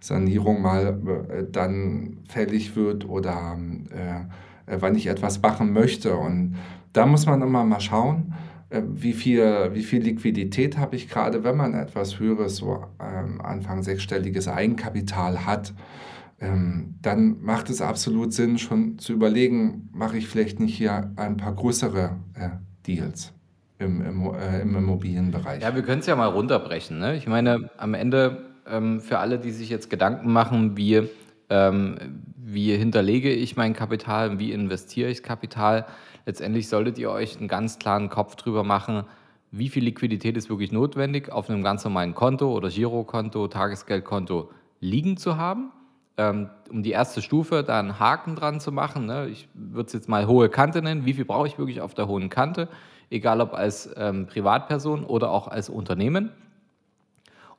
Sanierung 0.00 0.62
mal 0.62 0.98
äh, 1.30 1.44
dann 1.50 2.18
fällig 2.28 2.76
wird 2.76 3.08
oder 3.08 3.56
äh, 3.90 4.20
äh, 4.20 4.24
wann 4.78 4.94
ich 4.94 5.06
etwas 5.06 5.40
machen 5.42 5.72
möchte. 5.72 6.16
Und 6.16 6.56
da 6.92 7.06
muss 7.06 7.26
man 7.26 7.42
immer 7.42 7.64
mal 7.64 7.80
schauen, 7.80 8.34
äh, 8.70 8.82
wie 8.86 9.12
viel, 9.12 9.70
wie 9.72 9.82
viel 9.82 10.02
Liquidität 10.02 10.78
habe 10.78 10.96
ich 10.96 11.08
gerade, 11.08 11.44
wenn 11.44 11.56
man 11.56 11.74
etwas 11.74 12.18
höheres, 12.18 12.56
so 12.56 12.84
ähm, 13.00 13.40
Anfang 13.40 13.82
sechsstelliges 13.82 14.48
Eigenkapital 14.48 15.46
hat. 15.46 15.74
Ähm, 16.40 16.94
dann 17.02 17.42
macht 17.42 17.68
es 17.68 17.82
absolut 17.82 18.32
Sinn, 18.32 18.58
schon 18.58 18.98
zu 18.98 19.12
überlegen, 19.12 19.88
mache 19.92 20.18
ich 20.18 20.28
vielleicht 20.28 20.60
nicht 20.60 20.76
hier 20.76 21.10
ein 21.16 21.36
paar 21.36 21.54
größere 21.54 22.16
äh, 22.34 22.50
Deals 22.86 23.32
im, 23.78 24.00
im, 24.02 24.34
äh, 24.34 24.60
im 24.60 24.76
Immobilienbereich. 24.76 25.62
Ja, 25.62 25.74
wir 25.74 25.82
können 25.82 26.00
es 26.00 26.06
ja 26.06 26.14
mal 26.14 26.26
runterbrechen. 26.26 26.98
Ne? 26.98 27.16
Ich 27.16 27.26
meine, 27.26 27.70
am 27.76 27.94
Ende 27.94 28.44
ähm, 28.68 29.00
für 29.00 29.18
alle, 29.18 29.38
die 29.38 29.50
sich 29.50 29.68
jetzt 29.68 29.90
Gedanken 29.90 30.32
machen, 30.32 30.76
wie 30.76 31.08
ähm, 31.50 32.17
wie 32.50 32.74
hinterlege 32.74 33.30
ich 33.30 33.56
mein 33.56 33.74
Kapital, 33.74 34.38
wie 34.38 34.52
investiere 34.52 35.10
ich 35.10 35.22
Kapital. 35.22 35.84
Letztendlich 36.24 36.68
solltet 36.68 36.98
ihr 36.98 37.10
euch 37.10 37.36
einen 37.36 37.46
ganz 37.46 37.78
klaren 37.78 38.08
Kopf 38.08 38.36
drüber 38.36 38.64
machen, 38.64 39.04
wie 39.50 39.68
viel 39.68 39.84
Liquidität 39.84 40.36
ist 40.36 40.48
wirklich 40.48 40.72
notwendig, 40.72 41.30
auf 41.30 41.50
einem 41.50 41.62
ganz 41.62 41.84
normalen 41.84 42.14
Konto 42.14 42.50
oder 42.50 42.70
Girokonto, 42.70 43.48
Tagesgeldkonto 43.48 44.50
liegen 44.80 45.18
zu 45.18 45.36
haben. 45.36 45.72
Ähm, 46.16 46.48
um 46.70 46.82
die 46.82 46.90
erste 46.90 47.22
Stufe 47.22 47.62
da 47.62 47.78
einen 47.78 47.98
Haken 48.00 48.34
dran 48.34 48.60
zu 48.60 48.72
machen. 48.72 49.06
Ne? 49.06 49.28
Ich 49.28 49.48
würde 49.54 49.86
es 49.86 49.92
jetzt 49.92 50.08
mal 50.08 50.26
hohe 50.26 50.48
Kante 50.48 50.82
nennen. 50.82 51.04
Wie 51.04 51.14
viel 51.14 51.24
brauche 51.26 51.46
ich 51.46 51.58
wirklich 51.58 51.80
auf 51.82 51.94
der 51.94 52.08
hohen 52.08 52.30
Kante? 52.30 52.68
Egal 53.10 53.40
ob 53.40 53.52
als 53.52 53.90
ähm, 53.96 54.26
Privatperson 54.26 55.04
oder 55.04 55.30
auch 55.30 55.48
als 55.48 55.68
Unternehmen. 55.68 56.30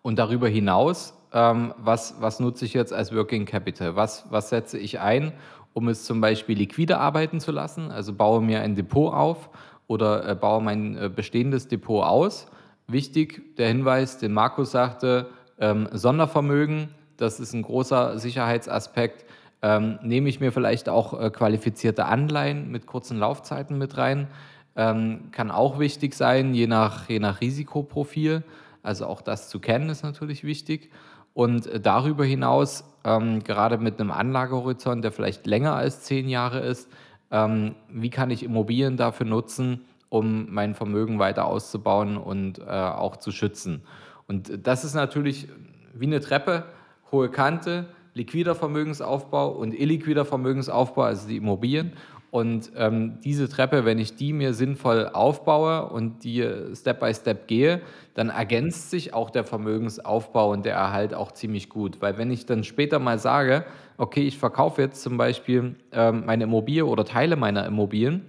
Und 0.02 0.18
darüber 0.18 0.50
hinaus 0.50 1.14
ähm, 1.34 1.74
was, 1.78 2.16
was 2.20 2.40
nutze 2.40 2.66
ich 2.66 2.74
jetzt 2.74 2.94
als 2.94 3.14
Working 3.14 3.46
Capital? 3.46 3.96
Was, 3.96 4.26
was 4.30 4.50
setze 4.50 4.78
ich 4.78 5.00
ein, 5.00 5.34
um 5.74 5.88
es 5.88 6.06
zum 6.06 6.22
Beispiel 6.22 6.58
liquide 6.58 6.98
arbeiten 6.98 7.40
zu 7.40 7.52
lassen? 7.52 7.92
Also 7.92 8.14
baue 8.14 8.42
mir 8.42 8.62
ein 8.62 8.76
Depot 8.76 9.14
auf 9.14 9.50
oder 9.88 10.28
äh, 10.28 10.36
baue 10.36 10.62
mein 10.62 10.98
äh, 10.98 11.10
bestehendes 11.14 11.68
Depot 11.68 12.04
aus. 12.04 12.48
Wichtig, 12.88 13.56
der 13.58 13.68
Hinweis, 13.68 14.18
den 14.18 14.34
Markus 14.34 14.72
sagte, 14.72 15.28
ähm, 15.60 15.88
Sondervermögen, 15.92 16.90
das 17.18 17.40
ist 17.40 17.54
ein 17.54 17.62
großer 17.62 18.18
Sicherheitsaspekt. 18.18 19.26
Ähm, 19.62 20.00
nehme 20.02 20.30
ich 20.30 20.40
mir 20.40 20.52
vielleicht 20.52 20.90
auch 20.90 21.20
äh, 21.20 21.30
qualifizierte 21.30 22.06
Anleihen 22.06 22.72
mit 22.72 22.86
kurzen 22.86 23.20
Laufzeiten 23.20 23.78
mit 23.78 23.98
rein. 23.98 24.28
Ähm, 24.76 25.32
kann 25.32 25.52
auch 25.52 25.80
wichtig 25.80 26.14
sein, 26.14 26.54
je 26.54 26.66
nach, 26.66 27.10
je 27.10 27.20
nach 27.20 27.42
Risikoprofil. 27.42 28.44
Also 28.82 29.06
auch 29.06 29.22
das 29.22 29.50
zu 29.50 29.60
kennen 29.60 29.90
ist 29.90 30.04
natürlich 30.04 30.44
wichtig. 30.44 30.90
Und 31.34 31.68
äh, 31.68 31.80
darüber 31.80 32.26
hinaus, 32.26 32.84
ähm, 33.04 33.44
gerade 33.44 33.78
mit 33.78 34.00
einem 34.00 34.12
Anlagehorizont, 34.12 35.04
der 35.04 35.12
vielleicht 35.12 35.48
länger 35.48 35.76
als 35.76 36.02
zehn 36.02 36.28
Jahre 36.28 36.60
ist, 36.60 36.90
ähm, 37.32 37.76
wie 37.90 38.10
kann 38.10 38.32
ich 38.32 38.44
Immobilien 38.44 38.98
dafür 38.98 39.26
nutzen, 39.26 39.86
um 40.10 40.52
mein 40.52 40.74
Vermögen 40.76 41.20
weiter 41.20 41.46
auszubauen 41.46 42.18
und 42.18 42.60
äh, 42.60 42.64
auch 42.64 43.18
zu 43.18 43.32
schützen. 43.32 43.84
Und 44.28 44.68
das 44.68 44.84
ist 44.84 44.96
natürlich 44.96 45.48
wie 45.94 46.08
eine 46.08 46.20
Treppe, 46.20 46.66
hohe 47.12 47.30
Kante, 47.30 47.88
liquider 48.14 48.56
Vermögensaufbau 48.56 49.50
und 49.52 49.74
illiquider 49.74 50.26
Vermögensaufbau, 50.26 51.04
also 51.04 51.28
die 51.28 51.38
Immobilien. 51.38 51.94
Und 52.32 52.72
ähm, 52.76 53.20
diese 53.24 53.50
Treppe, 53.50 53.86
wenn 53.86 53.98
ich 53.98 54.16
die 54.16 54.34
mir 54.34 54.54
sinnvoll 54.54 55.10
aufbaue 55.12 55.90
und 55.90 56.24
die 56.24 56.48
Step 56.76 57.00
by 57.00 57.14
Step 57.14 57.48
gehe, 57.48 57.82
dann 58.14 58.30
ergänzt 58.30 58.92
sich 58.92 59.14
auch 59.14 59.32
der 59.32 59.44
Vermögensaufbau 59.44 60.52
und 60.52 60.64
der 60.64 60.76
Erhalt 60.76 61.16
auch 61.16 61.32
ziemlich 61.32 61.70
gut. 61.70 62.02
Weil 62.02 62.18
wenn 62.20 62.30
ich 62.30 62.46
dann 62.46 62.64
später 62.64 63.00
mal 63.00 63.18
sage, 63.18 63.66
okay, 63.98 64.22
ich 64.22 64.38
verkaufe 64.38 64.82
jetzt 64.82 65.02
zum 65.02 65.18
Beispiel 65.18 65.76
ähm, 65.92 66.24
meine 66.26 66.44
Immobilie 66.44 66.86
oder 66.86 67.04
Teile 67.04 67.36
meiner 67.36 67.66
Immobilien, 67.66 68.26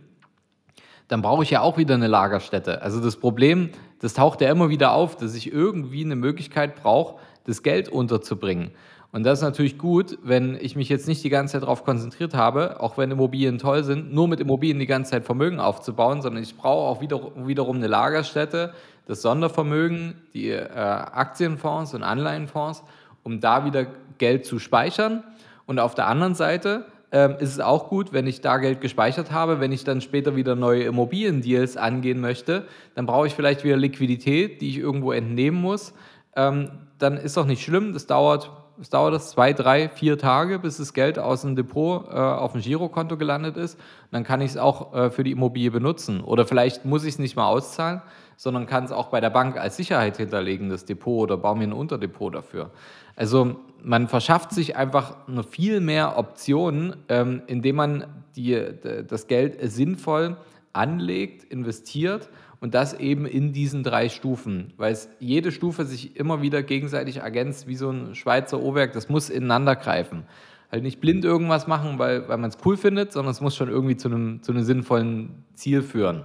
dann 1.08 1.22
brauche 1.22 1.42
ich 1.42 1.50
ja 1.50 1.60
auch 1.60 1.76
wieder 1.76 1.94
eine 1.94 2.06
Lagerstätte. 2.06 2.82
Also 2.82 3.00
das 3.00 3.16
Problem, 3.16 3.70
das 4.00 4.14
taucht 4.14 4.40
ja 4.40 4.50
immer 4.50 4.70
wieder 4.70 4.92
auf, 4.92 5.16
dass 5.16 5.34
ich 5.34 5.52
irgendwie 5.52 6.04
eine 6.04 6.16
Möglichkeit 6.16 6.76
brauche, 6.76 7.20
das 7.44 7.62
Geld 7.62 7.88
unterzubringen. 7.88 8.70
Und 9.12 9.24
das 9.24 9.40
ist 9.40 9.42
natürlich 9.42 9.76
gut, 9.76 10.18
wenn 10.22 10.56
ich 10.60 10.76
mich 10.76 10.88
jetzt 10.88 11.08
nicht 11.08 11.24
die 11.24 11.30
ganze 11.30 11.52
Zeit 11.52 11.62
darauf 11.62 11.84
konzentriert 11.84 12.34
habe, 12.34 12.80
auch 12.80 12.96
wenn 12.96 13.10
Immobilien 13.10 13.58
toll 13.58 13.82
sind, 13.82 14.12
nur 14.12 14.28
mit 14.28 14.38
Immobilien 14.38 14.78
die 14.78 14.86
ganze 14.86 15.10
Zeit 15.10 15.24
Vermögen 15.24 15.58
aufzubauen, 15.58 16.22
sondern 16.22 16.42
ich 16.42 16.56
brauche 16.56 16.88
auch 16.88 17.00
wieder, 17.00 17.20
wiederum 17.34 17.76
eine 17.76 17.88
Lagerstätte, 17.88 18.72
das 19.06 19.22
Sondervermögen, 19.22 20.14
die 20.32 20.50
äh, 20.50 20.68
Aktienfonds 20.68 21.94
und 21.94 22.04
Anleihenfonds, 22.04 22.84
um 23.24 23.40
da 23.40 23.64
wieder 23.64 23.86
Geld 24.18 24.46
zu 24.46 24.60
speichern. 24.60 25.24
Und 25.66 25.80
auf 25.80 25.96
der 25.96 26.06
anderen 26.06 26.36
Seite 26.36 26.84
ähm, 27.10 27.34
ist 27.40 27.50
es 27.50 27.58
auch 27.58 27.88
gut, 27.88 28.12
wenn 28.12 28.28
ich 28.28 28.40
da 28.40 28.58
Geld 28.58 28.80
gespeichert 28.80 29.32
habe, 29.32 29.58
wenn 29.58 29.72
ich 29.72 29.82
dann 29.82 30.00
später 30.00 30.36
wieder 30.36 30.54
neue 30.54 30.84
Immobiliendeals 30.84 31.76
angehen 31.76 32.20
möchte, 32.20 32.64
dann 32.94 33.06
brauche 33.06 33.26
ich 33.26 33.34
vielleicht 33.34 33.64
wieder 33.64 33.76
Liquidität, 33.76 34.60
die 34.60 34.68
ich 34.68 34.78
irgendwo 34.78 35.10
entnehmen 35.10 35.60
muss. 35.60 35.92
Ähm, 36.36 36.70
dann 36.98 37.16
ist 37.16 37.36
doch 37.36 37.46
nicht 37.46 37.62
schlimm, 37.62 37.92
das 37.92 38.06
dauert 38.06 38.50
es 38.80 38.88
dauert 38.88 39.14
das 39.14 39.30
zwei, 39.30 39.52
drei, 39.52 39.88
vier 39.88 40.16
Tage, 40.16 40.58
bis 40.58 40.78
das 40.78 40.94
Geld 40.94 41.18
aus 41.18 41.42
dem 41.42 41.54
Depot 41.54 42.06
äh, 42.08 42.14
auf 42.14 42.52
dem 42.52 42.62
Girokonto 42.62 43.16
gelandet 43.18 43.56
ist. 43.56 43.78
Dann 44.10 44.24
kann 44.24 44.40
ich 44.40 44.52
es 44.52 44.56
auch 44.56 44.94
äh, 44.94 45.10
für 45.10 45.22
die 45.22 45.32
Immobilie 45.32 45.70
benutzen. 45.70 46.22
Oder 46.22 46.46
vielleicht 46.46 46.84
muss 46.86 47.04
ich 47.04 47.14
es 47.14 47.18
nicht 47.18 47.36
mal 47.36 47.46
auszahlen, 47.46 48.00
sondern 48.36 48.66
kann 48.66 48.84
es 48.84 48.92
auch 48.92 49.08
bei 49.08 49.20
der 49.20 49.28
Bank 49.30 49.58
als 49.58 49.76
Sicherheit 49.76 50.16
hinterlegen, 50.16 50.70
das 50.70 50.86
Depot, 50.86 51.24
oder 51.24 51.36
baue 51.36 51.58
mir 51.58 51.64
ein 51.64 51.72
Unterdepot 51.74 52.34
dafür. 52.34 52.70
Also 53.16 53.56
man 53.82 54.08
verschafft 54.08 54.52
sich 54.52 54.76
einfach 54.76 55.14
noch 55.26 55.46
viel 55.46 55.80
mehr 55.80 56.16
Optionen, 56.16 56.96
ähm, 57.10 57.42
indem 57.46 57.76
man 57.76 58.06
die, 58.34 58.58
das 59.06 59.26
Geld 59.26 59.58
sinnvoll 59.70 60.38
anlegt, 60.72 61.44
investiert 61.44 62.30
und 62.60 62.74
das 62.74 62.94
eben 62.94 63.26
in 63.26 63.52
diesen 63.52 63.82
drei 63.82 64.08
Stufen, 64.08 64.72
weil 64.76 64.92
es 64.92 65.08
jede 65.18 65.50
Stufe 65.50 65.86
sich 65.86 66.16
immer 66.16 66.42
wieder 66.42 66.62
gegenseitig 66.62 67.18
ergänzt, 67.18 67.66
wie 67.66 67.76
so 67.76 67.90
ein 67.90 68.14
Schweizer 68.14 68.60
Uhrwerk, 68.62 68.92
das 68.92 69.08
muss 69.08 69.30
ineinander 69.30 69.76
greifen. 69.76 70.24
Halt 70.70 70.82
nicht 70.82 71.00
blind 71.00 71.24
irgendwas 71.24 71.66
machen, 71.66 71.98
weil, 71.98 72.28
weil 72.28 72.38
man 72.38 72.50
es 72.50 72.58
cool 72.64 72.76
findet, 72.76 73.12
sondern 73.12 73.32
es 73.32 73.40
muss 73.40 73.56
schon 73.56 73.68
irgendwie 73.68 73.96
zu 73.96 74.08
einem, 74.08 74.42
zu 74.42 74.52
einem 74.52 74.62
sinnvollen 74.62 75.30
Ziel 75.54 75.82
führen. 75.82 76.24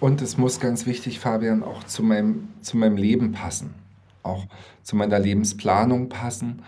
Und 0.00 0.22
es 0.22 0.38
muss 0.38 0.60
ganz 0.60 0.86
wichtig, 0.86 1.18
Fabian, 1.18 1.62
auch 1.62 1.84
zu 1.84 2.02
meinem, 2.02 2.48
zu 2.60 2.76
meinem 2.76 2.96
Leben 2.96 3.32
passen, 3.32 3.74
auch 4.22 4.46
zu 4.82 4.96
meiner 4.96 5.18
Lebensplanung 5.18 6.08
passen. 6.08 6.62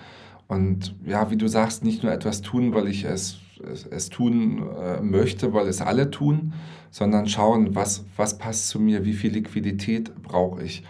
Und 0.48 0.94
ja, 1.04 1.30
wie 1.30 1.36
du 1.36 1.48
sagst, 1.48 1.84
nicht 1.84 2.02
nur 2.02 2.12
etwas 2.12 2.42
tun, 2.42 2.74
weil 2.74 2.88
ich 2.88 3.04
es, 3.04 3.38
es, 3.60 4.08
tun 4.08 4.62
äh, 4.78 5.00
möchte, 5.00 5.52
weil 5.52 5.68
es 5.68 5.80
alle 5.80 6.10
tun, 6.10 6.54
sondern 6.90 7.26
schauen, 7.26 7.74
was, 7.74 8.04
was 8.16 8.38
passt 8.38 8.68
zu 8.68 8.80
mir, 8.80 9.04
wie 9.04 9.12
viel 9.12 9.32
Liquidität 9.32 10.14
brauche 10.22 10.62
ich. 10.62 10.82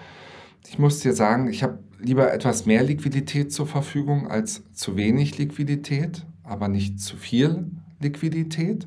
Ich 0.68 0.78
muss 0.78 1.00
dir 1.00 1.12
sagen, 1.12 1.48
ich 1.48 1.62
habe 1.62 1.78
lieber 2.00 2.32
etwas 2.32 2.66
mehr 2.66 2.82
Liquidität 2.82 3.52
zur 3.52 3.66
Verfügung 3.66 4.28
als 4.28 4.62
zu 4.72 4.96
wenig 4.96 5.38
Liquidität, 5.38 6.26
aber 6.42 6.68
nicht 6.68 7.00
zu 7.00 7.16
viel 7.16 7.70
Liquidität, 8.00 8.86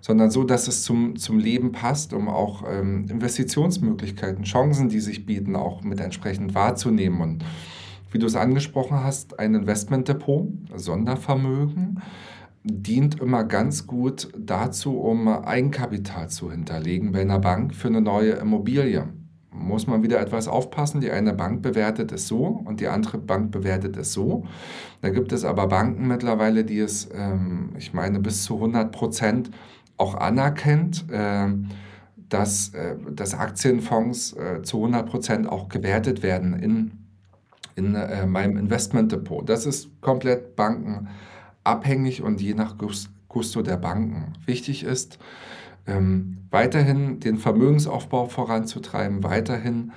sondern 0.00 0.30
so, 0.30 0.42
dass 0.44 0.68
es 0.68 0.82
zum, 0.82 1.16
zum 1.16 1.38
Leben 1.38 1.72
passt, 1.72 2.12
um 2.12 2.28
auch 2.28 2.64
ähm, 2.68 3.06
Investitionsmöglichkeiten, 3.08 4.44
Chancen, 4.44 4.88
die 4.88 5.00
sich 5.00 5.26
bieten, 5.26 5.54
auch 5.54 5.82
mit 5.82 6.00
entsprechend 6.00 6.54
wahrzunehmen. 6.54 7.20
Und 7.20 7.44
wie 8.10 8.18
du 8.18 8.26
es 8.26 8.36
angesprochen 8.36 9.02
hast, 9.02 9.38
ein 9.38 9.54
Investmentdepot, 9.54 10.48
Sondervermögen, 10.74 12.00
dient 12.64 13.20
immer 13.20 13.44
ganz 13.44 13.86
gut 13.86 14.28
dazu, 14.36 14.98
um 14.98 15.28
Eigenkapital 15.28 16.28
zu 16.28 16.50
hinterlegen 16.50 17.12
bei 17.12 17.20
einer 17.20 17.38
Bank 17.38 17.74
für 17.74 17.88
eine 17.88 18.00
neue 18.00 18.32
Immobilie. 18.32 19.08
Muss 19.50 19.86
man 19.86 20.02
wieder 20.02 20.20
etwas 20.20 20.46
aufpassen. 20.46 21.00
Die 21.00 21.10
eine 21.10 21.32
Bank 21.32 21.62
bewertet 21.62 22.12
es 22.12 22.28
so 22.28 22.44
und 22.64 22.80
die 22.80 22.88
andere 22.88 23.18
Bank 23.18 23.50
bewertet 23.50 23.96
es 23.96 24.12
so. 24.12 24.44
Da 25.00 25.10
gibt 25.10 25.32
es 25.32 25.44
aber 25.44 25.66
Banken 25.66 26.06
mittlerweile, 26.06 26.64
die 26.64 26.78
es, 26.78 27.08
ähm, 27.12 27.70
ich 27.76 27.92
meine, 27.92 28.20
bis 28.20 28.44
zu 28.44 28.56
100 28.56 28.92
Prozent 28.92 29.50
auch 29.96 30.14
anerkennt, 30.14 31.06
äh, 31.10 31.48
dass, 32.28 32.68
äh, 32.74 32.96
dass 33.10 33.34
Aktienfonds 33.34 34.34
äh, 34.34 34.62
zu 34.62 34.78
100 34.78 35.08
Prozent 35.08 35.48
auch 35.48 35.68
gewertet 35.68 36.22
werden 36.22 36.54
in, 36.54 36.92
in 37.74 37.94
äh, 37.94 38.26
meinem 38.26 38.56
Investmentdepot. 38.58 39.48
Das 39.48 39.66
ist 39.66 40.00
komplett 40.00 40.54
bankenabhängig 41.68 42.22
und 42.22 42.40
je 42.40 42.54
nach 42.54 42.76
Gusto 43.28 43.62
der 43.62 43.76
Banken. 43.76 44.32
Wichtig 44.46 44.84
ist, 44.84 45.18
ähm, 45.86 46.38
weiterhin 46.50 47.20
den 47.20 47.38
Vermögensaufbau 47.38 48.26
voranzutreiben, 48.26 49.22
weiterhin 49.22 49.92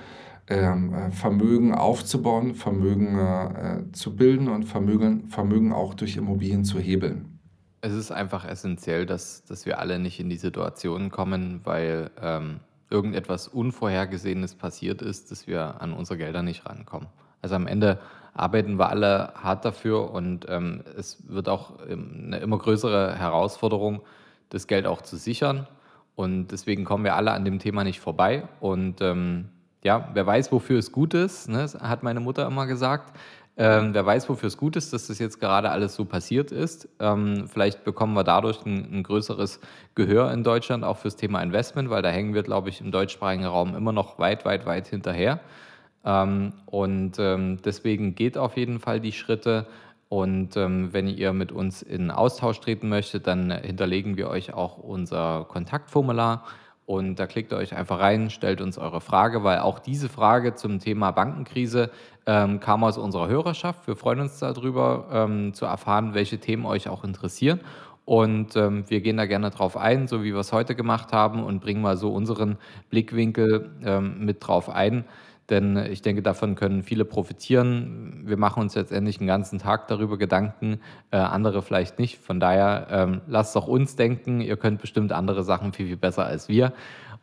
ähm, 0.48 0.94
äh, 0.94 1.10
Vermögen 1.10 1.74
aufzubauen, 1.74 2.54
Vermögen 2.54 3.18
äh, 3.18 3.92
zu 3.92 4.16
bilden 4.16 4.48
und 4.48 4.64
Vermögen, 4.64 5.28
Vermögen 5.28 5.72
auch 5.72 5.94
durch 5.94 6.16
Immobilien 6.16 6.64
zu 6.64 6.78
hebeln. 6.78 7.38
Es 7.80 7.92
ist 7.92 8.12
einfach 8.12 8.44
essentiell, 8.44 9.06
dass, 9.06 9.44
dass 9.44 9.66
wir 9.66 9.78
alle 9.78 9.98
nicht 9.98 10.20
in 10.20 10.30
die 10.30 10.36
Situation 10.36 11.10
kommen, 11.10 11.60
weil 11.64 12.10
ähm, 12.20 12.60
irgendetwas 12.90 13.48
Unvorhergesehenes 13.48 14.54
passiert 14.54 15.02
ist, 15.02 15.30
dass 15.30 15.46
wir 15.46 15.80
an 15.80 15.92
unsere 15.92 16.18
Gelder 16.18 16.42
nicht 16.42 16.64
rankommen. 16.66 17.08
Also 17.40 17.56
am 17.56 17.66
Ende 17.66 17.98
arbeiten 18.34 18.78
wir 18.78 18.88
alle 18.88 19.32
hart 19.34 19.64
dafür 19.64 20.10
und 20.10 20.46
ähm, 20.48 20.82
es 20.96 21.22
wird 21.28 21.48
auch 21.48 21.72
ähm, 21.88 22.24
eine 22.26 22.38
immer 22.38 22.58
größere 22.58 23.14
Herausforderung, 23.16 24.00
das 24.48 24.66
Geld 24.66 24.86
auch 24.86 25.02
zu 25.02 25.16
sichern. 25.16 25.66
Und 26.14 26.48
deswegen 26.48 26.84
kommen 26.84 27.04
wir 27.04 27.16
alle 27.16 27.32
an 27.32 27.44
dem 27.44 27.58
Thema 27.58 27.84
nicht 27.84 28.00
vorbei. 28.00 28.44
Und 28.60 29.00
ähm, 29.00 29.48
ja, 29.82 30.10
wer 30.12 30.26
weiß, 30.26 30.52
wofür 30.52 30.78
es 30.78 30.92
gut 30.92 31.14
ist, 31.14 31.48
ne, 31.48 31.66
hat 31.80 32.02
meine 32.02 32.20
Mutter 32.20 32.46
immer 32.46 32.66
gesagt. 32.66 33.16
Ähm, 33.56 33.92
wer 33.92 34.06
weiß, 34.06 34.30
wofür 34.30 34.46
es 34.46 34.56
gut 34.56 34.76
ist, 34.76 34.94
dass 34.94 35.08
das 35.08 35.18
jetzt 35.18 35.38
gerade 35.38 35.70
alles 35.70 35.94
so 35.94 36.06
passiert 36.06 36.52
ist. 36.52 36.88
Ähm, 37.00 37.48
vielleicht 37.48 37.84
bekommen 37.84 38.14
wir 38.14 38.24
dadurch 38.24 38.64
ein, 38.64 38.88
ein, 38.90 39.02
größeres 39.02 39.60
Gehör 39.94 40.32
in 40.32 40.42
Deutschland 40.42 40.84
auch 40.84 40.96
fürs 40.96 41.16
Thema 41.16 41.42
Investment, 41.42 41.90
weil 41.90 42.00
da 42.00 42.08
hängen 42.08 42.32
wir, 42.32 42.42
glaube 42.44 42.70
ich, 42.70 42.80
im 42.80 42.90
deutschsprachigen 42.90 43.44
Raum 43.44 43.76
immer 43.76 43.92
noch 43.92 44.18
weit, 44.18 44.46
weit, 44.46 44.64
weit 44.64 44.88
hinterher. 44.88 45.40
Ähm, 46.04 46.52
und 46.66 47.18
ähm, 47.18 47.58
deswegen 47.64 48.14
geht 48.14 48.36
auf 48.36 48.56
jeden 48.56 48.80
Fall 48.80 49.00
die 49.00 49.12
Schritte. 49.12 49.66
Und 50.08 50.56
ähm, 50.56 50.92
wenn 50.92 51.08
ihr 51.08 51.32
mit 51.32 51.52
uns 51.52 51.80
in 51.80 52.10
Austausch 52.10 52.60
treten 52.60 52.88
möchtet, 52.88 53.26
dann 53.26 53.50
hinterlegen 53.50 54.16
wir 54.16 54.28
euch 54.28 54.52
auch 54.52 54.76
unser 54.78 55.46
Kontaktformular. 55.48 56.44
Und 56.84 57.16
da 57.16 57.26
klickt 57.26 57.52
ihr 57.52 57.56
euch 57.56 57.74
einfach 57.74 58.00
rein, 58.00 58.28
stellt 58.28 58.60
uns 58.60 58.76
eure 58.76 59.00
Frage, 59.00 59.44
weil 59.44 59.60
auch 59.60 59.78
diese 59.78 60.08
Frage 60.08 60.54
zum 60.54 60.80
Thema 60.80 61.12
Bankenkrise 61.12 61.90
ähm, 62.26 62.60
kam 62.60 62.84
aus 62.84 62.98
unserer 62.98 63.28
Hörerschaft. 63.28 63.86
Wir 63.86 63.96
freuen 63.96 64.20
uns 64.20 64.38
darüber, 64.38 65.06
ähm, 65.12 65.54
zu 65.54 65.64
erfahren, 65.64 66.12
welche 66.12 66.38
Themen 66.38 66.66
euch 66.66 66.88
auch 66.88 67.04
interessieren. 67.04 67.60
Und 68.04 68.56
ähm, 68.56 68.84
wir 68.88 69.00
gehen 69.00 69.16
da 69.16 69.26
gerne 69.26 69.50
drauf 69.50 69.76
ein, 69.76 70.08
so 70.08 70.24
wie 70.24 70.34
wir 70.34 70.40
es 70.40 70.52
heute 70.52 70.74
gemacht 70.74 71.12
haben, 71.12 71.44
und 71.44 71.60
bringen 71.60 71.80
mal 71.80 71.96
so 71.96 72.12
unseren 72.12 72.58
Blickwinkel 72.90 73.70
mit 74.18 74.46
drauf 74.46 74.68
ein. 74.68 75.04
Denn 75.50 75.76
ich 75.76 76.02
denke, 76.02 76.22
davon 76.22 76.54
können 76.54 76.82
viele 76.82 77.04
profitieren. 77.04 78.22
Wir 78.24 78.36
machen 78.36 78.62
uns 78.62 78.74
letztendlich 78.74 79.18
einen 79.18 79.26
ganzen 79.26 79.58
Tag 79.58 79.88
darüber 79.88 80.16
Gedanken, 80.16 80.80
äh, 81.10 81.16
andere 81.16 81.62
vielleicht 81.62 81.98
nicht. 81.98 82.18
Von 82.18 82.40
daher 82.40 82.86
ähm, 82.90 83.20
lasst 83.26 83.56
auch 83.56 83.66
uns 83.66 83.96
denken. 83.96 84.40
Ihr 84.40 84.56
könnt 84.56 84.80
bestimmt 84.80 85.12
andere 85.12 85.42
Sachen 85.42 85.72
viel, 85.72 85.86
viel 85.86 85.96
besser 85.96 86.24
als 86.24 86.48
wir. 86.48 86.72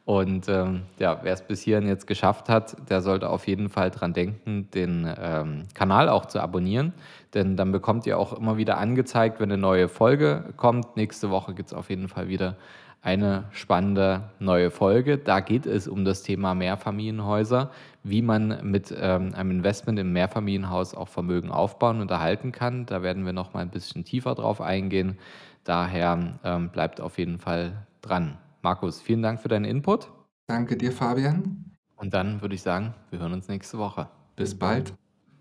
Und 0.05 0.49
ähm, 0.49 0.81
ja, 0.97 1.19
wer 1.21 1.33
es 1.33 1.43
bis 1.43 1.61
hierhin 1.61 1.87
jetzt 1.87 2.07
geschafft 2.07 2.49
hat, 2.49 2.89
der 2.89 3.01
sollte 3.01 3.29
auf 3.29 3.47
jeden 3.47 3.69
Fall 3.69 3.91
dran 3.91 4.11
denken, 4.11 4.67
den 4.73 5.07
ähm, 5.21 5.65
Kanal 5.75 6.09
auch 6.09 6.25
zu 6.25 6.41
abonnieren. 6.41 6.93
Denn 7.35 7.55
dann 7.55 7.71
bekommt 7.71 8.07
ihr 8.07 8.17
auch 8.17 8.33
immer 8.33 8.57
wieder 8.57 8.79
angezeigt, 8.79 9.39
wenn 9.39 9.51
eine 9.51 9.61
neue 9.61 9.87
Folge 9.87 10.45
kommt. 10.57 10.97
Nächste 10.97 11.29
Woche 11.29 11.53
gibt 11.53 11.69
es 11.69 11.73
auf 11.75 11.91
jeden 11.91 12.07
Fall 12.07 12.27
wieder 12.27 12.55
eine 13.01 13.45
spannende 13.51 14.31
neue 14.39 14.71
Folge. 14.71 15.17
Da 15.17 15.39
geht 15.39 15.65
es 15.65 15.87
um 15.87 16.05
das 16.05 16.23
Thema 16.23 16.55
Mehrfamilienhäuser, 16.55 17.69
wie 18.03 18.21
man 18.21 18.59
mit 18.69 18.93
ähm, 18.97 19.33
einem 19.33 19.51
Investment 19.51 19.99
im 19.99 20.13
Mehrfamilienhaus 20.13 20.95
auch 20.95 21.07
Vermögen 21.07 21.51
aufbauen 21.51 22.01
und 22.01 22.11
erhalten 22.11 22.51
kann. 22.51 22.85
Da 22.85 23.01
werden 23.01 23.25
wir 23.25 23.33
noch 23.33 23.53
mal 23.53 23.61
ein 23.61 23.69
bisschen 23.69 24.05
tiefer 24.05 24.35
drauf 24.35 24.61
eingehen. 24.61 25.17
Daher 25.63 26.39
ähm, 26.43 26.69
bleibt 26.69 27.01
auf 27.01 27.17
jeden 27.17 27.39
Fall 27.39 27.85
dran. 28.01 28.37
Markus, 28.61 29.01
vielen 29.01 29.21
Dank 29.21 29.39
für 29.39 29.49
deinen 29.49 29.65
Input. 29.65 30.09
Danke 30.47 30.77
dir, 30.77 30.91
Fabian. 30.91 31.75
Und 31.95 32.13
dann 32.13 32.41
würde 32.41 32.55
ich 32.55 32.61
sagen, 32.61 32.93
wir 33.09 33.19
hören 33.19 33.33
uns 33.33 33.47
nächste 33.47 33.77
Woche. 33.77 34.07
Bis 34.35 34.57
bald. 34.57 34.93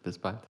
Bis 0.02 0.18
bald. 0.18 0.47